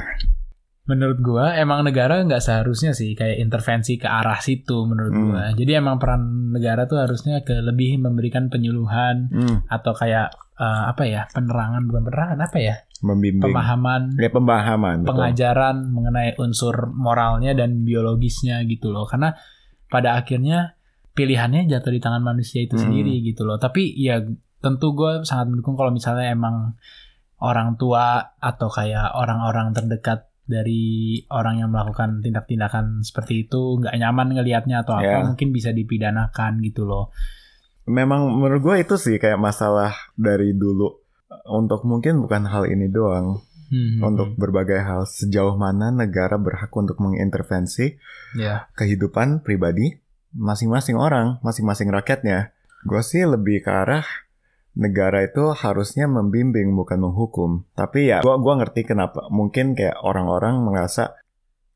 menurut 0.84 1.20
gua 1.20 1.56
emang 1.56 1.82
negara 1.82 2.20
nggak 2.20 2.42
seharusnya 2.42 2.92
sih 2.92 3.14
kayak 3.14 3.40
intervensi 3.40 3.96
ke 3.96 4.04
arah 4.04 4.38
situ 4.38 4.84
menurut 4.84 5.10
Hmm. 5.10 5.24
gua. 5.26 5.44
Jadi 5.54 5.72
emang 5.72 5.96
peran 5.96 6.22
negara 6.52 6.84
tuh 6.84 7.00
harusnya 7.00 7.40
ke 7.40 7.56
lebih 7.56 7.96
memberikan 7.98 8.52
penyuluhan 8.52 9.32
Hmm, 9.32 9.64
atau 9.66 9.94
kayak 9.94 10.28
eh, 10.54 10.84
apa 10.86 11.04
ya 11.06 11.26
penerangan 11.28 11.82
bukan 11.86 12.04
penerangan 12.04 12.40
apa 12.44 12.58
ya 12.60 12.76
membimbing 13.02 13.42
pemahaman 13.44 14.14
ya 14.16 14.30
pemahaman 14.30 14.98
betul. 15.02 15.10
pengajaran 15.12 15.78
mengenai 15.90 16.38
unsur 16.38 16.90
moralnya 16.94 17.52
dan 17.52 17.82
biologisnya 17.82 18.62
gitu 18.64 18.90
loh 18.90 19.06
karena 19.06 19.34
pada 19.90 20.16
akhirnya 20.16 20.78
pilihannya 21.12 21.66
jatuh 21.66 21.92
di 21.92 22.00
tangan 22.00 22.22
manusia 22.22 22.62
itu 22.62 22.78
Hmm. 22.78 22.88
sendiri 22.88 23.20
gitu 23.22 23.44
loh 23.44 23.58
tapi 23.58 23.92
ya 23.94 24.22
tentu 24.62 24.94
gue 24.94 25.26
sangat 25.26 25.50
mendukung 25.50 25.74
kalau 25.74 25.90
misalnya 25.90 26.30
emang 26.30 26.78
orang 27.42 27.74
tua 27.76 28.38
atau 28.38 28.70
kayak 28.70 29.18
orang-orang 29.18 29.74
terdekat 29.74 30.30
dari 30.46 31.18
orang 31.28 31.58
yang 31.58 31.70
melakukan 31.74 32.22
tindak-tindakan 32.22 33.02
seperti 33.02 33.50
itu 33.50 33.82
nggak 33.82 33.98
nyaman 33.98 34.30
ngelihatnya 34.32 34.86
atau 34.86 34.94
apa 34.96 35.10
Ya. 35.10 35.26
mungkin 35.26 35.50
bisa 35.50 35.74
dipidanakan 35.74 36.62
gitu 36.62 36.86
loh 36.86 37.10
memang 37.84 38.30
menurut 38.30 38.62
gue 38.62 38.76
itu 38.80 38.96
sih 38.96 39.18
kayak 39.18 39.42
masalah 39.42 39.90
dari 40.14 40.54
dulu 40.54 41.01
untuk 41.48 41.88
mungkin 41.88 42.20
bukan 42.20 42.48
hal 42.48 42.68
ini 42.68 42.92
doang. 42.92 43.42
Hmm, 43.72 44.04
untuk 44.04 44.36
berbagai 44.36 44.84
hal 44.84 45.08
sejauh 45.08 45.56
mana 45.56 45.96
negara 45.96 46.36
berhak 46.36 46.68
untuk 46.76 47.00
mengintervensi 47.00 47.96
ya. 48.36 48.68
kehidupan 48.76 49.48
pribadi 49.48 49.96
masing-masing 50.36 51.00
orang 51.00 51.40
masing-masing 51.40 51.88
rakyatnya. 51.88 52.52
Gue 52.84 53.00
sih 53.00 53.24
lebih 53.24 53.64
ke 53.64 53.72
arah 53.72 54.04
negara 54.76 55.24
itu 55.24 55.56
harusnya 55.56 56.08
membimbing 56.08 56.72
bukan 56.76 57.00
menghukum. 57.00 57.64
Tapi 57.72 58.12
ya 58.12 58.20
gue 58.24 58.36
gua 58.44 58.60
ngerti 58.60 58.88
kenapa. 58.88 59.28
Mungkin 59.32 59.76
kayak 59.76 60.00
orang-orang 60.04 60.64
merasa 60.64 61.16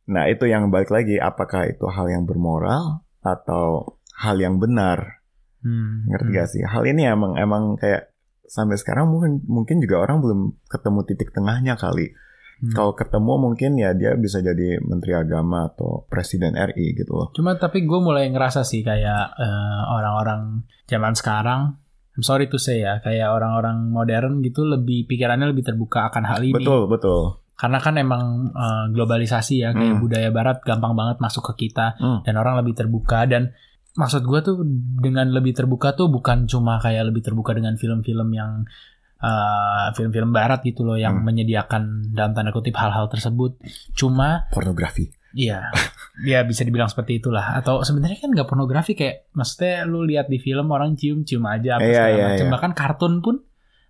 nah 0.06 0.28
itu 0.30 0.46
yang 0.46 0.70
balik 0.70 0.94
lagi 0.94 1.18
apakah 1.18 1.66
itu 1.66 1.88
hal 1.90 2.12
yang 2.12 2.28
bermoral 2.28 3.08
atau 3.24 4.00
hal 4.20 4.36
yang 4.36 4.60
benar? 4.60 5.24
Hmm, 5.66 6.12
ngerti 6.12 6.30
hmm. 6.30 6.38
gak 6.38 6.50
sih? 6.52 6.64
Hal 6.68 6.84
ini 6.86 7.08
emang 7.08 7.40
emang 7.40 7.80
kayak 7.80 8.15
sampai 8.48 8.76
sekarang 8.76 9.08
mungkin 9.08 9.42
mungkin 9.46 9.78
juga 9.78 10.00
orang 10.00 10.20
belum 10.20 10.40
ketemu 10.66 11.00
titik 11.04 11.30
tengahnya 11.32 11.76
kali 11.76 12.14
Hmm. 12.56 12.72
kalau 12.72 12.96
ketemu 12.96 13.34
mungkin 13.38 13.76
ya 13.76 13.92
dia 13.92 14.16
bisa 14.16 14.40
jadi 14.40 14.80
menteri 14.80 15.12
agama 15.12 15.68
atau 15.68 16.08
presiden 16.08 16.56
RI 16.56 16.96
gitu 16.96 17.12
loh 17.12 17.28
Cuma 17.36 17.52
tapi 17.54 17.84
gue 17.84 18.00
mulai 18.00 18.32
ngerasa 18.32 18.64
sih 18.64 18.80
kayak 18.80 19.36
eh, 19.36 19.82
orang-orang 19.92 20.64
zaman 20.88 21.12
sekarang, 21.14 21.76
I'm 22.16 22.24
sorry 22.24 22.48
to 22.48 22.56
say 22.56 22.80
ya, 22.80 23.04
kayak 23.04 23.28
orang-orang 23.28 23.92
modern 23.92 24.40
gitu 24.40 24.64
lebih 24.64 25.04
pikirannya 25.04 25.52
lebih 25.52 25.68
terbuka 25.68 26.08
akan 26.08 26.24
hal 26.24 26.40
ini. 26.40 26.56
betul 26.56 26.88
betul 26.88 27.44
Karena 27.56 27.80
kan 27.80 28.00
emang 28.00 28.24
eh, 28.50 28.86
globalisasi 28.90 29.56
ya, 29.60 29.70
kayak 29.72 29.92
Hmm. 29.92 30.00
budaya 30.00 30.32
Barat 30.32 30.64
gampang 30.64 30.96
banget 30.96 31.20
masuk 31.20 31.52
ke 31.52 31.68
kita 31.68 32.00
Hmm. 32.00 32.24
dan 32.24 32.40
orang 32.40 32.56
lebih 32.56 32.72
terbuka 32.72 33.28
dan 33.28 33.52
maksud 33.96 34.22
gue 34.22 34.40
tuh 34.42 34.56
dengan 34.98 35.28
lebih 35.28 35.52
terbuka 35.52 35.92
tuh 35.92 36.08
bukan 36.08 36.46
cuma 36.46 36.78
kayak 36.78 37.08
lebih 37.08 37.22
terbuka 37.22 37.52
dengan 37.52 37.76
film-film 37.76 38.30
yang 38.30 38.64
eh, 39.18 39.88
film-film 39.92 40.30
Barat 40.30 40.62
gitu 40.62 40.84
loh 40.84 40.96
yang 40.96 41.18
Hmm. 41.18 41.26
menyediakan 41.26 41.82
dalam 42.12 42.32
tanda 42.32 42.52
kutip 42.52 42.76
hal-hal 42.76 43.08
tersebut. 43.08 43.58
Cuma 43.92 44.46
pornografi 44.50 45.10
Iya, 45.34 45.68
ya 46.24 46.44
bisa 46.44 46.64
dibilang 46.64 46.88
seperti 46.88 47.20
itulah. 47.20 47.56
Atau 47.56 47.82
sebenarnya 47.82 48.16
kan 48.18 48.32
nggak 48.32 48.46
pornografi 48.46 48.94
kayak, 48.94 49.32
maksudnya 49.32 49.84
lu 49.84 50.00
lihat 50.02 50.28
di 50.28 50.38
film 50.38 50.68
orang 50.70 50.96
cium-cium 50.96 51.44
aja 51.44 51.76
apa 51.76 51.84
Iya, 51.84 51.92
segala 51.94 52.12
iya, 52.12 52.26
macam. 52.30 52.46
iya. 52.46 52.54
Bahkan 52.54 52.72
kartun 52.72 53.14
pun 53.20 53.36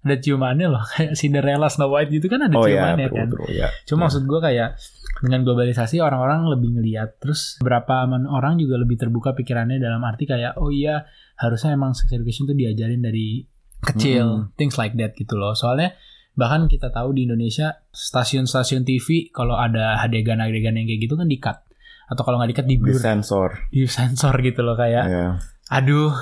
ada 0.01 0.15
ciumannya 0.15 0.67
loh, 0.67 0.81
kayak 0.91 1.13
Cinderella, 1.13 1.67
Snow 1.67 1.89
White 1.89 2.09
gitu 2.11 2.25
kan 2.27 2.41
ada 2.41 2.53
oh 2.53 2.65
ya 2.65 2.69
ciumannya 2.71 3.05
betul 3.07 3.17
kan. 3.17 3.27
betul 3.29 3.49
ya 3.51 3.67
Cuma 3.83 3.99
maksud 4.05 4.23
gue 4.23 4.39
kayak 4.39 4.69
dengan 5.25 5.41
globalisasi 5.41 5.97
orang-orang 5.99 6.45
lebih 6.53 6.77
ngeliat, 6.77 7.17
terus 7.17 7.57
beberapa 7.57 8.05
men- 8.05 8.29
orang 8.29 8.61
juga 8.61 8.77
lebih 8.77 9.01
terbuka 9.01 9.33
pikirannya 9.33 9.81
dalam 9.81 9.99
arti 10.05 10.29
kayak, 10.29 10.61
oh 10.61 10.69
iya 10.69 11.03
harusnya 11.35 11.73
emang 11.73 11.97
sex 11.97 12.13
education 12.13 12.45
tuh 12.45 12.53
diajarin 12.53 13.01
dari 13.01 13.41
kecil, 13.81 14.53
things 14.55 14.77
like 14.77 14.93
that 14.95 15.17
gitu 15.17 15.33
loh. 15.33 15.57
Soalnya 15.57 15.97
bahkan 16.38 16.69
kita 16.69 16.91
tahu 16.91 17.15
di 17.15 17.25
Indonesia 17.25 17.83
stasiun-stasiun 17.89 18.85
TV 18.85 19.33
kalau 19.33 19.57
ada 19.57 19.99
adegan-adegan 20.03 20.77
yang 20.77 20.85
kayak 20.85 21.01
gitu 21.09 21.17
kan 21.17 21.25
di-cut. 21.25 21.57
Atau 22.05 22.21
kalau 22.21 22.38
nggak 22.38 22.53
di-cut 22.53 22.67
di 22.69 22.77
di 22.77 22.81
blur, 22.85 23.01
sensor 23.01 23.49
di 23.73 23.89
sensor 23.89 24.38
gitu 24.45 24.61
loh 24.61 24.77
kayak 24.77 25.05
ya 25.09 25.27
aduh 25.73 26.13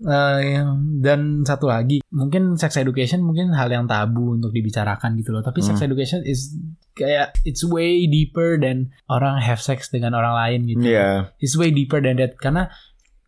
Eh, 0.00 0.64
dan 0.98 1.44
satu 1.44 1.68
lagi 1.68 2.00
mungkin 2.08 2.56
sex 2.56 2.74
education 2.74 3.20
mungkin 3.20 3.52
hal 3.52 3.68
yang 3.68 3.84
tabu 3.84 4.32
untuk 4.32 4.48
dibicarakan 4.48 5.12
gitu 5.14 5.28
loh 5.28 5.40
tapi 5.40 5.60
sex 5.60 5.76
Hmm. 5.76 5.86
education 5.86 6.24
is 6.24 6.56
kayak 6.92 7.36
it's 7.42 7.60
way 7.60 8.04
deeper 8.04 8.56
than 8.56 8.88
orang 9.06 9.36
have 9.38 9.60
sex 9.60 9.88
dengan 9.88 10.12
orang 10.12 10.32
lain 10.32 10.60
gitu 10.66 10.88
Iya. 10.88 11.36
it's 11.36 11.52
way 11.52 11.68
deeper 11.68 12.00
than 12.00 12.16
that 12.16 12.32
karena 12.34 12.72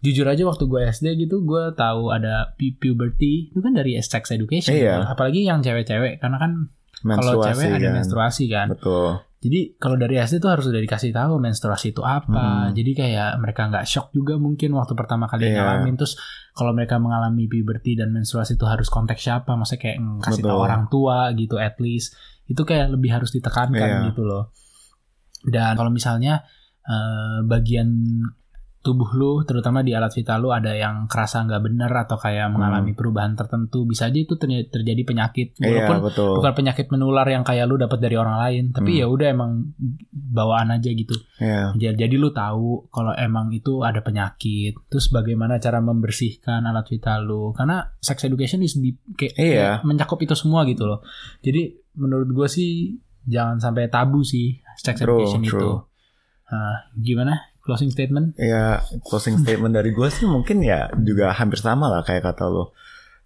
jujur 0.00 0.24
aja 0.24 0.42
waktu 0.42 0.64
gue 0.64 0.80
SD 0.82 1.06
gitu 1.20 1.40
gue 1.42 1.72
tahu 1.72 2.08
ada 2.08 2.52
pu- 2.54 2.74
puberty 2.74 3.48
itu 3.48 3.60
kan 3.60 3.70
dari 3.70 4.00
sex 4.00 4.28
education 4.30 4.72
Iya. 4.72 5.06
apalagi 5.06 5.44
yang 5.44 5.60
cewek-cewek 5.60 6.18
karena 6.18 6.36
kan 6.36 6.72
kalau 7.04 7.42
cewek 7.44 7.68
ada 7.68 7.78
kan. 7.82 7.92
menstruasi 7.94 8.44
kan 8.46 8.66
Betul. 8.70 9.08
jadi 9.38 9.60
kalau 9.76 9.96
dari 9.96 10.14
SD 10.16 10.38
tuh 10.38 10.50
harus 10.50 10.64
udah 10.64 10.78
dikasih 10.78 11.10
tahu 11.10 11.34
menstruasi 11.36 11.90
itu 11.90 12.00
apa 12.00 12.30
Hmm. 12.30 12.72
jadi 12.72 12.90
kayak 12.92 13.30
mereka 13.36 13.66
nggak 13.66 13.84
shock 13.84 14.10
juga 14.10 14.34
mungkin 14.36 14.70
waktu 14.72 14.92
pertama 14.92 15.26
kali 15.26 15.46
Iya. 15.46 15.58
ngalamin 15.58 15.94
terus 15.94 16.14
kalau 16.50 16.70
mereka 16.70 16.96
mengalami 16.96 17.46
puberty 17.46 17.94
dan 17.94 18.10
menstruasi 18.10 18.54
itu 18.54 18.64
harus 18.64 18.86
konteks 18.86 19.18
siapa 19.20 19.52
maksudnya 19.52 19.82
kayak 19.82 19.98
kasih 20.20 20.42
tahu 20.42 20.58
orang 20.58 20.86
tua 20.86 21.30
gitu 21.32 21.56
at 21.56 21.76
least 21.76 22.14
itu 22.44 22.62
kayak 22.62 22.90
lebih 22.90 23.10
harus 23.10 23.30
ditekankan 23.30 23.74
Iya. 23.74 24.06
gitu 24.08 24.22
loh 24.22 24.50
dan 25.44 25.74
kalau 25.74 25.90
misalnya 25.90 26.46
eh, 26.82 27.38
bagian 27.42 27.88
tubuh 28.82 29.14
lu 29.14 29.32
terutama 29.42 29.80
di 29.80 29.94
alat 29.94 30.10
vital 30.10 30.42
lu 30.42 30.50
ada 30.50 30.74
yang 30.74 31.06
kerasa 31.06 31.46
nggak 31.46 31.62
bener 31.62 31.86
atau 31.88 32.18
kayak 32.18 32.50
mengalami 32.50 32.92
perubahan 32.92 33.32
tertentu 33.32 33.86
bisa 33.86 34.10
aja 34.10 34.18
itu 34.18 34.34
terjadi 34.34 35.02
penyakit 35.02 35.54
Hmm. 35.54 35.62
Iya, 35.62 35.70
walaupun 35.86 35.96
betul. 36.04 36.32
bukan 36.36 36.52
penyakit 36.52 36.86
menular 36.88 37.22
yang 37.24 37.40
kayak 37.40 37.64
lu 37.64 37.76
dapat 37.76 37.98
dari 37.98 38.18
orang 38.18 38.36
lain 38.36 38.64
tapi 38.70 38.98
Hmm. 38.98 39.00
ya 39.00 39.06
udah 39.06 39.28
emang 39.30 39.52
bawaan 40.10 40.68
aja 40.72 40.90
gitu 40.90 41.14
Iya. 41.38 41.70
jadi, 41.72 41.94
jadi 41.96 42.14
lu 42.16 42.30
tahu 42.30 42.88
kalau 42.88 43.14
emang 43.14 43.48
itu 43.50 43.80
ada 43.80 44.00
penyakit 44.00 44.74
terus 44.86 45.06
bagaimana 45.08 45.56
cara 45.56 45.78
membersihkan 45.78 46.62
alat 46.62 46.84
vital 46.84 47.22
lu 47.22 47.54
karena 47.54 47.86
sex 47.96 48.18
education 48.22 48.60
is 48.60 48.74
di, 48.74 48.98
kayak, 49.12 49.34
Iya. 49.34 49.46
kayak 49.78 49.86
mencakup 49.86 50.18
itu 50.18 50.34
semua 50.34 50.66
gitu 50.66 50.84
loh 50.84 51.06
jadi 51.38 51.70
menurut 51.94 52.26
gue 52.28 52.48
sih 52.48 52.98
jangan 53.22 53.62
sampai 53.62 53.86
tabu 53.86 54.20
sih 54.20 54.58
sex 54.74 54.98
True, 54.98 55.22
education 55.22 55.42
itu 55.44 55.54
true. 55.54 55.78
Nah, 56.48 56.90
gimana 56.92 57.51
closing 57.62 57.90
statement 57.94 58.34
Ya, 58.36 58.82
closing 59.06 59.38
statement 59.40 59.72
dari 59.72 59.94
gue 59.94 60.08
sih 60.10 60.26
mungkin 60.26 60.60
ya 60.66 60.90
juga 60.98 61.30
hampir 61.32 61.62
sama 61.62 61.86
lah 61.88 62.02
kayak 62.02 62.26
kata 62.26 62.44
lo. 62.50 62.74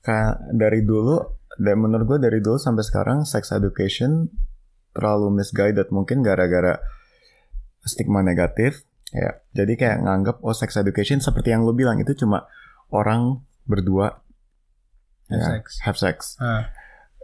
Kayak 0.05 0.39
dari 0.55 0.85
dulu, 0.85 1.19
dan 1.57 1.81
menurut 1.81 2.05
gue 2.07 2.19
dari 2.21 2.39
dulu 2.45 2.61
sampai 2.61 2.85
sekarang 2.85 3.25
sex 3.25 3.51
education 3.51 4.29
terlalu 4.93 5.41
misguided 5.41 5.89
mungkin 5.91 6.21
gara-gara 6.21 6.79
stigma 7.83 8.21
negatif. 8.21 8.85
Ya, 9.15 9.41
jadi 9.57 9.73
kayak 9.79 9.99
nganggap 10.05 10.37
oh 10.45 10.53
sex 10.53 10.77
education 10.77 11.23
seperti 11.25 11.55
yang 11.55 11.65
lo 11.65 11.73
bilang 11.73 11.97
itu 12.03 12.13
cuma 12.13 12.45
orang 12.93 13.41
berdua 13.65 14.21
Have 15.27 15.43
ya, 15.43 15.47
sex. 15.59 15.65
have 15.83 15.99
sex. 15.99 16.19
Ah. 16.39 16.71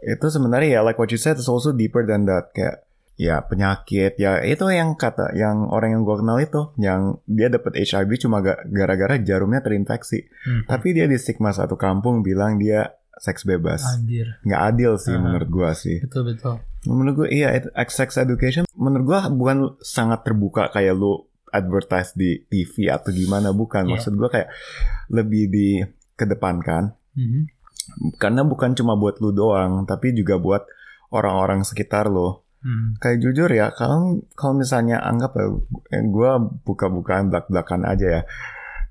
Itu 0.03 0.27
sebenarnya 0.27 0.79
ya 0.79 0.81
like 0.83 0.99
what 0.99 1.07
you 1.11 1.19
said 1.19 1.39
it's 1.39 1.47
also 1.47 1.71
deeper 1.71 2.03
than 2.03 2.27
that 2.27 2.51
kayak 2.51 2.83
ya 3.15 3.41
penyakit. 3.41 4.17
Ya 4.17 4.41
itu 4.41 4.65
yang 4.67 4.93
kata 4.93 5.33
yang 5.33 5.67
orang 5.67 5.93
yang 5.93 6.03
gue 6.03 6.17
kenal 6.17 6.37
itu 6.37 6.61
yang 6.75 7.01
dia 7.23 7.47
dapat 7.47 7.77
HIV 7.77 8.09
cuma 8.19 8.39
ga- 8.39 8.61
gara-gara 8.65 9.17
jarumnya 9.17 9.59
terinfeksi. 9.59 10.25
Hmm. 10.43 10.65
tapi 10.65 10.91
dia 10.91 11.05
di 11.05 11.15
stigma 11.15 11.49
satu 11.49 11.75
kampung 11.75 12.21
bilang 12.21 12.57
dia 12.57 12.89
seks 13.15 13.43
bebas. 13.43 13.85
Anjir. 13.93 14.41
Nggak 14.41 14.61
adil 14.67 14.91
sih 14.97 15.13
Ah. 15.13 15.21
menurut 15.21 15.47
gue 15.47 15.69
sih. 15.73 15.97
Betul 16.01 16.33
betul. 16.33 16.55
Menurut 16.83 17.13
gue 17.15 17.29
iya 17.31 17.53
sex 17.87 18.17
education 18.17 18.65
menurut 18.73 19.05
gue 19.05 19.19
bukan 19.31 19.57
sangat 19.79 20.23
terbuka 20.23 20.67
kayak 20.67 20.93
lu 20.93 21.23
advertise 21.47 22.11
di 22.11 22.41
TV 22.43 22.89
atau 22.89 23.09
gimana 23.09 23.53
bukan. 23.53 23.85
Iya. 23.85 23.91
maksud 23.93 24.13
gue 24.13 24.27
kayak 24.27 24.49
lebih 25.07 25.47
dikedepankan. 25.47 26.93
Mhm. 27.13 27.41
karena 28.15 28.41
bukan 28.41 28.71
cuma 28.73 28.95
buat 28.95 29.19
lu 29.19 29.29
doang 29.29 29.83
tapi 29.83 30.15
juga 30.15 30.39
buat 30.39 30.63
orang-orang 31.11 31.61
sekitar 31.61 32.07
lo 32.07 32.42
Hmm. 32.63 32.95
kayak 32.95 33.19
jujur 33.19 33.47
ya 33.47 33.69
kalau 33.69 33.99
kalau 34.33 34.55
misalnya 34.55 34.97
anggap 34.97 35.35
ya 35.35 35.51
gue 36.01 36.31
buka-bukaan 36.63 37.27
belak-belakan 37.27 37.83
aja 37.83 38.07
ya 38.09 38.21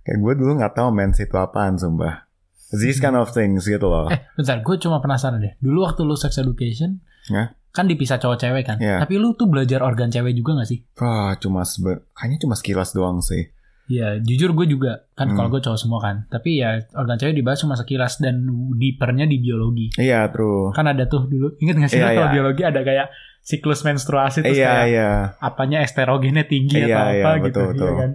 kayak 0.03 0.19
gue 0.19 0.33
dulu 0.37 0.53
nggak 0.55 0.75
tahu 0.75 0.89
mens 0.91 1.17
itu 1.17 1.33
apaan 1.33 1.75
sumpah 1.75 2.29
these 2.75 2.99
kind 2.99 3.15
of 3.15 3.29
things 3.29 3.65
gitu 3.65 3.85
loh 3.85 4.09
Eh, 4.09 4.21
bentar, 4.35 4.59
gue 4.59 4.77
cuma 4.79 4.97
penasaran 4.99 5.37
deh. 5.39 5.53
Dulu 5.59 5.79
waktu 5.83 6.01
lu 6.03 6.13
sex 6.15 6.37
education, 6.37 7.05
Ya. 7.27 7.53
kan 7.71 7.85
dipisah 7.85 8.17
cowok-cewek 8.17 8.65
kan. 8.67 8.77
Ya. 8.79 8.97
Tapi 8.99 9.17
lu 9.17 9.33
tuh 9.33 9.45
belajar 9.47 9.81
organ 9.81 10.09
cewek 10.09 10.33
juga 10.33 10.57
gak 10.57 10.69
sih? 10.69 10.81
wah 10.95 11.33
cuma 11.35 11.63
sebe- 11.63 12.09
kayaknya 12.13 12.39
cuma 12.41 12.55
sekilas 12.55 12.93
doang 12.93 13.21
sih 13.21 13.53
Iya, 13.85 14.17
jujur 14.19 14.55
gue 14.55 14.67
juga. 14.71 15.05
Kan 15.13 15.29
Hmm. 15.29 15.37
kalau 15.37 15.49
gue 15.51 15.61
cowok 15.61 15.77
semua 15.77 16.01
kan. 16.01 16.25
Tapi 16.27 16.57
ya 16.57 16.81
organ 16.95 17.19
cewek 17.19 17.35
dibahas 17.35 17.61
cuma 17.61 17.75
sekilas 17.75 18.17
dan 18.17 18.41
deepernya 18.75 19.25
di 19.25 19.37
biologi. 19.37 19.93
iya 19.99 20.25
true 20.27 20.73
Kan 20.73 20.87
ada 20.87 21.05
tuh 21.05 21.25
dulu, 21.27 21.53
inget 21.59 21.77
gak 21.77 21.89
sih 21.89 22.01
kalau 22.01 22.25
iya. 22.25 22.33
biologi 22.33 22.63
ada 22.63 22.81
kayak 22.81 23.07
siklus 23.43 23.83
menstruasi 23.83 24.41
terus 24.41 24.55
iya 24.55 24.71
kayak 24.73 24.87
iya 24.89 25.11
apanya 25.39 25.79
estrogennya 25.81 26.45
tinggi 26.45 26.79
Iya, 26.81 26.95
atau 26.95 27.07
iya, 27.09 27.21
apa 27.21 27.31
betul, 27.37 27.43
gitu. 27.43 27.61
Iya 27.61 27.71
betul. 27.73 27.93
kan? 27.99 28.11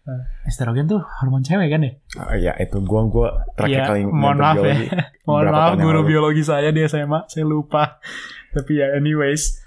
Nah, 0.00 0.20
estrogen 0.42 0.86
tuh 0.86 1.00
hormon 1.02 1.42
cewek 1.42 1.68
kan 1.68 1.80
ya? 1.80 1.92
Ah, 2.16 2.34
iya 2.34 2.52
itu 2.56 2.78
gue 2.78 3.00
gue 3.06 3.28
terakhir 3.52 3.76
Iya, 3.76 3.86
kali 3.86 4.00
mohon 4.06 4.38
maaf 4.38 4.56
ya. 4.60 4.74
Mohon 5.28 5.46
maaf 5.48 5.72
guru 5.76 6.00
lalu. 6.00 6.08
biologi 6.08 6.42
saya 6.42 6.70
di 6.70 6.82
SMA, 6.82 7.26
saya 7.26 7.44
lupa. 7.44 8.00
Tapi 8.50 8.72
ya 8.74 8.90
anyways, 8.92 9.60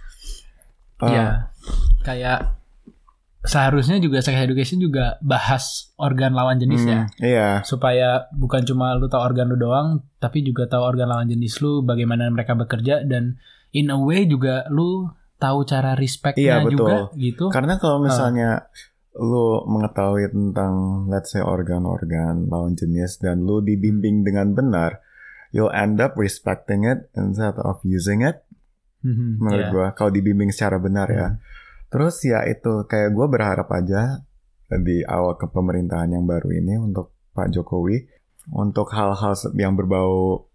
Ah, 0.98 1.08
ya 1.08 1.26
kayak 2.02 2.40
seharusnya 3.42 4.00
juga 4.00 4.20
sex 4.20 4.36
education 4.38 4.80
juga 4.80 5.20
bahas 5.20 5.92
organ 5.98 6.32
lawan 6.32 6.58
jenis 6.58 6.82
ya. 6.82 7.00
hmm, 7.04 7.08
iya 7.22 7.50
Supaya 7.62 8.32
bukan 8.32 8.64
cuma 8.64 8.96
lu 8.96 9.06
tahu 9.06 9.20
organ 9.22 9.48
lu 9.48 9.56
doang, 9.56 9.88
tapi 10.18 10.42
juga 10.42 10.64
tahu 10.66 10.80
organ 10.82 11.08
lawan 11.08 11.28
jenis 11.28 11.60
lu, 11.60 11.80
bagaimana 11.82 12.28
mereka 12.28 12.56
bekerja 12.56 13.04
dan 13.04 13.36
in 13.74 13.90
a 13.90 13.98
way 13.98 14.24
juga 14.24 14.64
lu 14.70 15.10
tahu 15.36 15.66
cara 15.66 15.92
respectnya 15.94 16.62
Iya, 16.62 16.66
betul. 16.66 16.78
juga 16.78 16.96
gitu. 17.20 17.46
Karena 17.52 17.76
Ah. 17.76 17.80
kalau 17.82 17.98
misalnya 18.00 18.50
lu 19.14 19.62
mengetahui 19.68 20.32
tentang 20.32 21.06
let's 21.06 21.30
say 21.30 21.44
organ-organ 21.44 22.48
lawan 22.48 22.74
jenis 22.74 23.20
dan 23.20 23.44
lu 23.44 23.60
dibimbing 23.60 24.24
dengan 24.24 24.56
benar, 24.56 25.04
you'll 25.52 25.70
end 25.70 26.00
up 26.00 26.16
respecting 26.16 26.82
it 26.82 27.12
instead 27.14 27.54
of 27.60 27.78
using 27.84 28.24
it. 28.24 28.42
Mhm, 29.04 29.38
Menurut 29.38 29.68
iya. 29.68 29.74
gua 29.74 29.88
kalau 29.92 30.10
dibimbing 30.10 30.50
secara 30.50 30.80
benar 30.80 31.12
ya. 31.12 31.28
Hmm. 31.36 31.38
Terus 31.92 32.24
ya 32.24 32.42
itu 32.48 32.88
kayak 32.88 33.12
gua 33.12 33.28
berharap 33.28 33.68
aja 33.70 34.24
di 34.72 35.06
awal 35.06 35.38
kepemerintahan 35.38 36.10
yang 36.10 36.26
baru 36.26 36.50
ini 36.50 36.80
untuk 36.80 37.14
Pak 37.36 37.52
Jokowi 37.52 38.10
untuk 38.50 38.90
hal-hal 38.90 39.34
yang 39.54 39.78
berbau 39.78 40.48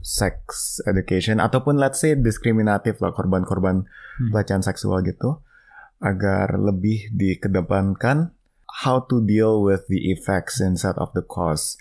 sex 0.00 0.38
education 0.84 1.38
ataupun 1.38 1.76
let's 1.76 1.98
say 1.98 2.12
diskriminatif 2.12 2.98
lah 2.98 3.10
korban-korban 3.10 3.84
Hmm. 4.16 4.30
pelecehan 4.30 4.60
seksual 4.60 5.00
gitu 5.00 5.40
agar 5.98 6.56
lebih 6.56 7.08
dikedepankan 7.10 8.32
how 8.84 9.00
to 9.00 9.20
deal 9.20 9.60
with 9.60 9.84
the 9.86 10.08
effects 10.08 10.58
instead 10.58 10.96
of 10.96 11.08
the 11.12 11.20
cause 11.22 11.76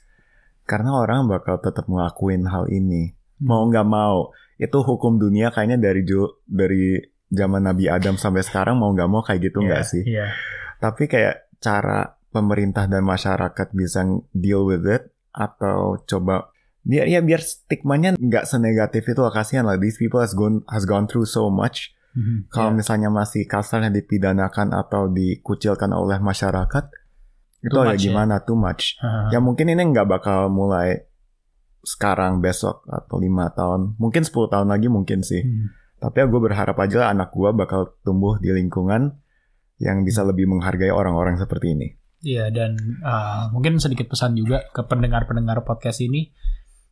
karena 0.64 0.94
orang 0.94 1.26
bakal 1.26 1.58
tetap 1.58 1.86
ngelakuin 1.86 2.48
hal 2.48 2.68
ini 2.68 3.16
Hmm. 3.38 3.48
mau 3.48 3.64
nggak 3.66 3.88
mau 3.88 4.32
itu 4.56 4.76
hukum 4.78 5.16
dunia 5.16 5.48
kayaknya 5.50 5.80
dari 5.80 6.04
jo 6.04 6.44
dari 6.44 7.00
zaman 7.28 7.64
Nabi 7.64 7.88
Adam 7.88 8.16
sampai 8.16 8.42
sekarang 8.42 8.76
mau 8.76 8.92
nggak 8.92 9.08
mau 9.08 9.22
kayak 9.22 9.48
gitu 9.48 9.62
nggak 9.62 9.80
Iya, 9.80 9.88
sih 9.88 10.04
Iya. 10.04 10.28
tapi 10.78 11.08
kayak 11.08 11.48
cara 11.58 12.20
pemerintah 12.30 12.84
dan 12.86 13.04
masyarakat 13.04 13.68
bisa 13.72 14.04
deal 14.32 14.64
with 14.64 14.84
it 14.84 15.08
atau 15.30 16.00
coba 16.02 16.52
biar 16.82 17.06
ya 17.06 17.20
biar 17.20 17.40
stigmanya 17.40 18.16
nggak 18.16 18.46
senegatif 18.46 19.04
itu 19.04 19.20
lah 19.20 19.30
kasihan 19.30 19.64
lah 19.64 19.76
these 19.76 19.96
people 19.96 20.18
has 20.18 20.32
gone 20.32 20.64
has 20.66 20.84
gone 20.84 21.06
through 21.06 21.26
so 21.26 21.48
much 21.48 21.92
Mhm, 22.10 22.50
kalau 22.50 22.74
iya. 22.74 22.76
misalnya 22.76 23.10
masih 23.10 23.46
kasarnya 23.46 23.94
dipidanakan 23.94 24.74
atau 24.74 25.06
dikucilkan 25.08 25.94
oleh 25.94 26.18
masyarakat 26.18 26.90
itu 27.60 27.70
Too 27.70 27.80
ya 27.80 27.88
much 27.88 28.02
ya? 28.02 28.06
gimana 28.08 28.36
too 28.42 28.58
much 28.58 28.98
Hahaha. 28.98 29.30
ya 29.30 29.40
mungkin 29.40 29.68
ini 29.68 29.84
nggak 29.86 30.10
bakal 30.10 30.50
mulai 30.50 31.06
sekarang 31.82 32.40
besok 32.40 32.84
atau 32.86 33.16
lima 33.18 33.50
tahun 33.50 33.96
mungkin 33.96 34.22
10 34.22 34.36
tahun 34.48 34.68
lagi 34.68 34.88
mungkin 34.88 35.22
sih 35.22 35.42
Hmm. 35.42 35.70
tapi 35.98 36.16
ya 36.18 36.26
gue 36.26 36.42
berharap 36.42 36.76
aja 36.78 36.96
lah 37.00 37.10
anak 37.12 37.30
gue 37.30 37.50
bakal 37.52 37.94
tumbuh 38.02 38.36
di 38.38 38.52
lingkungan 38.52 39.16
yang 39.78 40.02
bisa 40.02 40.22
Hmm. 40.22 40.34
lebih 40.34 40.50
menghargai 40.50 40.90
orang-orang 40.90 41.36
seperti 41.36 41.74
ini 41.74 41.88
Iya 42.20 42.52
dan 42.52 42.76
uh, 43.00 43.48
mungkin 43.50 43.78
sedikit 43.78 44.10
pesan 44.10 44.34
juga 44.34 44.68
ke 44.68 44.84
pendengar-pendengar 44.84 45.62
podcast 45.62 46.02
ini 46.02 46.36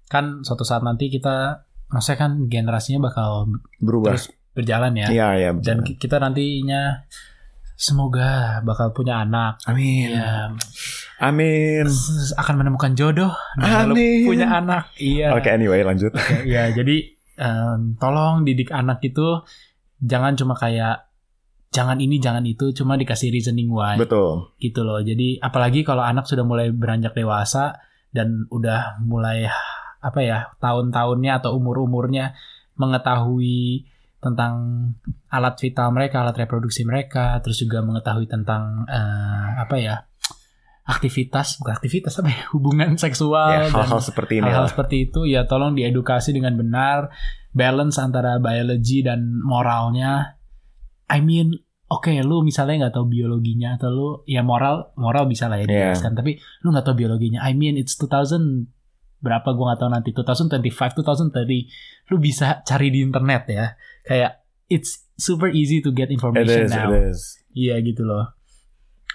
kan 0.08 0.42
suatu 0.44 0.64
saat 0.64 0.84
nanti 0.84 1.12
kita 1.12 1.68
maksudnya 1.92 2.20
kan 2.20 2.32
generasinya 2.48 3.08
bakal 3.08 3.52
berubah. 3.80 4.16
terus 4.16 4.32
berjalan 4.56 4.98
ya. 4.98 5.08
Iya 5.12 5.28
iya 5.38 5.50
dan 5.54 5.84
kita 5.86 6.18
nantinya 6.18 7.06
semoga 7.78 8.60
bakal 8.66 8.92
punya 8.92 9.22
anak. 9.22 9.62
Amin. 9.70 10.10
Ya 10.18 10.52
amin. 11.22 11.86
Akan 12.36 12.58
menemukan 12.58 12.98
jodoh. 12.98 13.32
Dan 13.60 13.70
lalu 13.86 13.94
Amin. 13.94 14.26
punya 14.26 14.48
anak 14.50 14.90
iya. 14.98 15.36
Oke 15.38 15.54
anyway 15.54 15.86
lanjut. 15.86 16.12
Oke, 16.16 16.44
ya 16.50 16.74
jadi 16.74 17.14
em, 17.38 17.96
tolong 18.02 18.42
didik 18.44 18.74
anak 18.74 19.04
itu 19.06 19.46
jangan 20.02 20.34
cuma 20.34 20.58
kayak 20.58 21.06
jangan 21.70 22.02
ini 22.02 22.18
jangan 22.18 22.42
itu 22.48 22.74
cuma 22.74 22.98
dikasih 22.98 23.30
reasoning 23.30 23.70
why. 23.70 24.00
Betul. 24.00 24.58
Gitu 24.58 24.82
loh. 24.82 24.98
Jadi 25.06 25.38
apalagi 25.38 25.86
kalau 25.86 26.02
anak 26.02 26.26
sudah 26.26 26.42
mulai 26.42 26.74
beranjak 26.74 27.14
dewasa 27.14 27.78
dan 28.10 28.50
udah 28.50 28.98
mulai 29.06 29.46
apa 30.00 30.20
ya 30.22 30.40
tahun-tahunnya 30.62 31.44
atau 31.44 31.58
umur-umurnya 31.58 32.38
mengetahui 32.78 33.90
tentang 34.18 34.54
alat 35.30 35.56
vital 35.62 35.94
mereka, 35.94 36.26
alat 36.26 36.38
reproduksi 36.42 36.82
mereka, 36.84 37.38
terus 37.46 37.62
juga 37.62 37.86
mengetahui 37.86 38.26
tentang 38.26 38.86
eh, 38.90 39.48
apa 39.62 39.76
ya 39.78 39.96
aktivitas 40.88 41.60
bukan 41.60 41.74
aktivitas 41.78 42.16
apa 42.24 42.30
ya 42.32 42.42
hubungan 42.56 42.96
seksual 42.96 43.52
Ya, 43.52 43.60
dan 43.68 43.76
hal-hal 43.76 44.00
seperti 44.02 44.40
ini 44.40 44.48
hal-hal 44.48 44.72
seperti 44.72 44.96
itu. 45.12 45.28
Ya 45.28 45.44
tolong 45.44 45.76
diedukasi 45.76 46.32
dengan 46.32 46.56
benar 46.56 47.12
balance 47.52 48.00
antara 48.00 48.40
biology 48.40 49.04
dan 49.04 49.44
moralnya. 49.44 50.40
I 51.12 51.20
mean 51.20 51.60
oke 51.88 52.12
lu 52.24 52.44
misalnya 52.44 52.88
nggak 52.88 52.96
tahu 53.00 53.08
biologinya 53.12 53.76
atau 53.80 53.90
lu 53.92 54.08
ya 54.28 54.44
moral 54.44 54.92
moral 55.00 55.28
bisa 55.28 55.48
lah 55.48 55.60
ya 55.60 55.68
Yeah. 55.68 55.92
dijelaskan 55.92 56.16
tapi 56.16 56.40
lu 56.64 56.72
nggak 56.72 56.86
tahu 56.88 56.96
biologinya. 57.04 57.44
I 57.44 57.52
mean 57.52 57.76
it's 57.76 58.00
2000 58.00 58.72
berapa 59.18 59.50
gua 59.58 59.74
nggak 59.74 59.80
tahu 59.82 59.90
nanti 59.90 60.10
2025 60.14 61.34
2030 61.34 62.14
lu 62.14 62.16
bisa 62.22 62.62
cari 62.62 62.88
di 62.94 63.02
internet 63.02 63.44
ya 63.50 63.66
kayak 64.06 64.46
it's 64.72 65.08
super 65.18 65.50
easy 65.50 65.82
to 65.82 65.92
get 65.92 66.14
It 66.14 66.22
information 66.22 66.70
is, 66.70 66.72
now 66.72 66.94
it 66.94 67.12
is. 67.12 67.20
Iya 67.52 67.82
gitu 67.82 68.06
loh. 68.06 68.38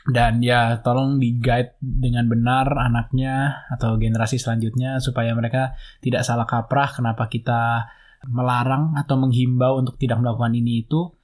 Dan 0.02 0.42
ya 0.42 0.82
tolong 0.82 1.22
di 1.22 1.38
guide 1.38 1.78
dengan 1.78 2.26
benar 2.26 2.66
anaknya 2.74 3.62
atau 3.70 3.94
generasi 3.94 4.34
selanjutnya 4.34 4.98
supaya 4.98 5.30
mereka 5.38 5.78
tidak 6.02 6.26
salah 6.26 6.42
kaprah 6.42 6.90
kenapa 6.90 7.30
kita 7.30 7.86
melarang 8.26 8.98
atau 8.98 9.14
menghimbau 9.14 9.78
untuk 9.78 9.94
tidak 10.02 10.18
melakukan 10.18 10.58
ini 10.58 10.82
itu 10.82 11.14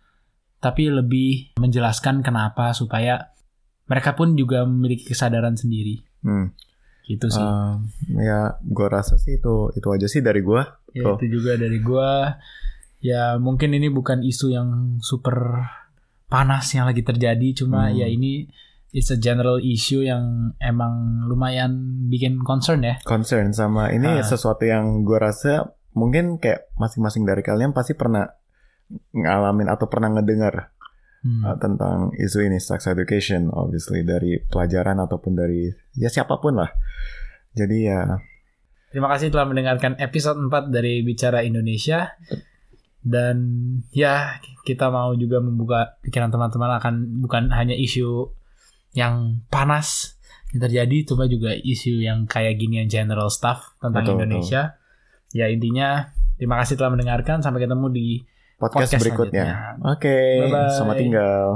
tapi 0.58 0.90
lebih 0.90 1.58
menjelaskan 1.58 2.22
kenapa 2.22 2.70
supaya 2.74 3.34
mereka 3.86 4.14
pun 4.14 4.34
juga 4.38 4.62
memiliki 4.62 5.10
kesadaran 5.10 5.58
sendiri. 5.58 6.02
Hmm. 6.22 6.54
Gitu 7.08 7.24
sih. 7.26 7.40
Um, 7.40 7.88
ya, 8.14 8.60
gue 8.60 8.86
rasa 8.86 9.16
sih 9.16 9.40
itu 9.40 9.72
itu 9.72 9.88
aja 9.88 10.04
sih 10.04 10.20
dari 10.20 10.44
gue. 10.44 10.60
ya, 10.92 11.04
tuh. 11.04 11.16
itu 11.20 11.40
juga 11.40 11.56
dari 11.56 11.80
gua. 11.80 12.36
Ya 12.98 13.38
mungkin 13.38 13.72
ini 13.72 13.88
bukan 13.88 14.20
isu 14.20 14.50
yang 14.50 14.68
super 15.00 15.64
panas 16.26 16.68
yang 16.72 16.84
lagi 16.84 17.00
terjadi 17.00 17.56
cuma 17.56 17.88
Hmm. 17.88 17.96
ya 17.96 18.06
ini 18.06 18.50
it's 18.90 19.08
a 19.08 19.16
general 19.16 19.56
issue 19.56 20.00
yang 20.00 20.52
emang 20.58 21.24
lumayan 21.24 21.72
bikin 22.08 22.42
concern 22.42 22.82
ya. 22.82 23.00
Concern 23.04 23.52
sama 23.52 23.88
ini 23.88 24.20
Ah. 24.20 24.20
sesuatu 24.20 24.64
yang 24.64 25.04
gue 25.04 25.16
rasa 25.16 25.72
mungkin 25.92 26.36
kayak 26.36 26.68
masing-masing 26.74 27.24
dari 27.24 27.40
kalian 27.40 27.72
pasti 27.72 27.94
pernah 27.94 28.28
ngalamin 29.12 29.68
atau 29.68 29.86
pernah 29.86 30.08
ngedengar 30.10 30.72
Hmm. 31.18 31.42
uh, 31.42 31.58
tentang 31.58 32.14
isu 32.14 32.46
ini 32.46 32.62
sex 32.62 32.86
education 32.86 33.50
obviously 33.50 34.06
dari 34.06 34.38
pelajaran 34.38 35.02
ataupun 35.02 35.34
dari 35.34 35.66
ya 35.98 36.06
siapa 36.06 36.38
pun 36.38 36.62
lah. 36.62 36.70
Jadi 37.58 37.78
ya 37.90 38.18
Terima 38.88 39.12
kasih 39.12 39.28
telah 39.28 39.44
mendengarkan 39.44 40.00
episode 40.00 40.40
4 40.48 40.72
dari 40.72 41.04
Bicara 41.04 41.44
Indonesia. 41.44 42.16
Dan 43.04 43.36
ya, 43.92 44.40
kita 44.64 44.88
mau 44.88 45.12
juga 45.12 45.44
membuka 45.44 46.00
pikiran 46.00 46.32
teman-teman 46.32 46.80
akan 46.80 46.94
bukan 47.20 47.52
hanya 47.52 47.76
isu 47.76 48.32
yang 48.96 49.44
panas 49.52 50.16
yang 50.56 50.64
terjadi, 50.64 51.04
cuma 51.04 51.28
juga 51.28 51.52
isu 51.52 52.00
yang 52.00 52.24
kayak 52.24 52.56
gini 52.56 52.80
yang 52.80 52.88
general 52.88 53.28
stuff 53.28 53.76
tentang 53.76 54.08
Betul, 54.08 54.24
Indonesia. 54.24 54.80
Ya 55.36 55.52
intinya, 55.52 56.08
terima 56.40 56.56
kasih 56.64 56.80
telah 56.80 56.96
mendengarkan. 56.96 57.44
Sampai 57.44 57.68
ketemu 57.68 57.92
di 57.92 58.24
podcast, 58.58 58.90
Podcast 58.92 59.02
berikutnya. 59.06 59.78
Oke, 59.86 60.18
Bye-bye. 60.44 60.70
selamat 60.74 60.96
tinggal. 60.98 61.46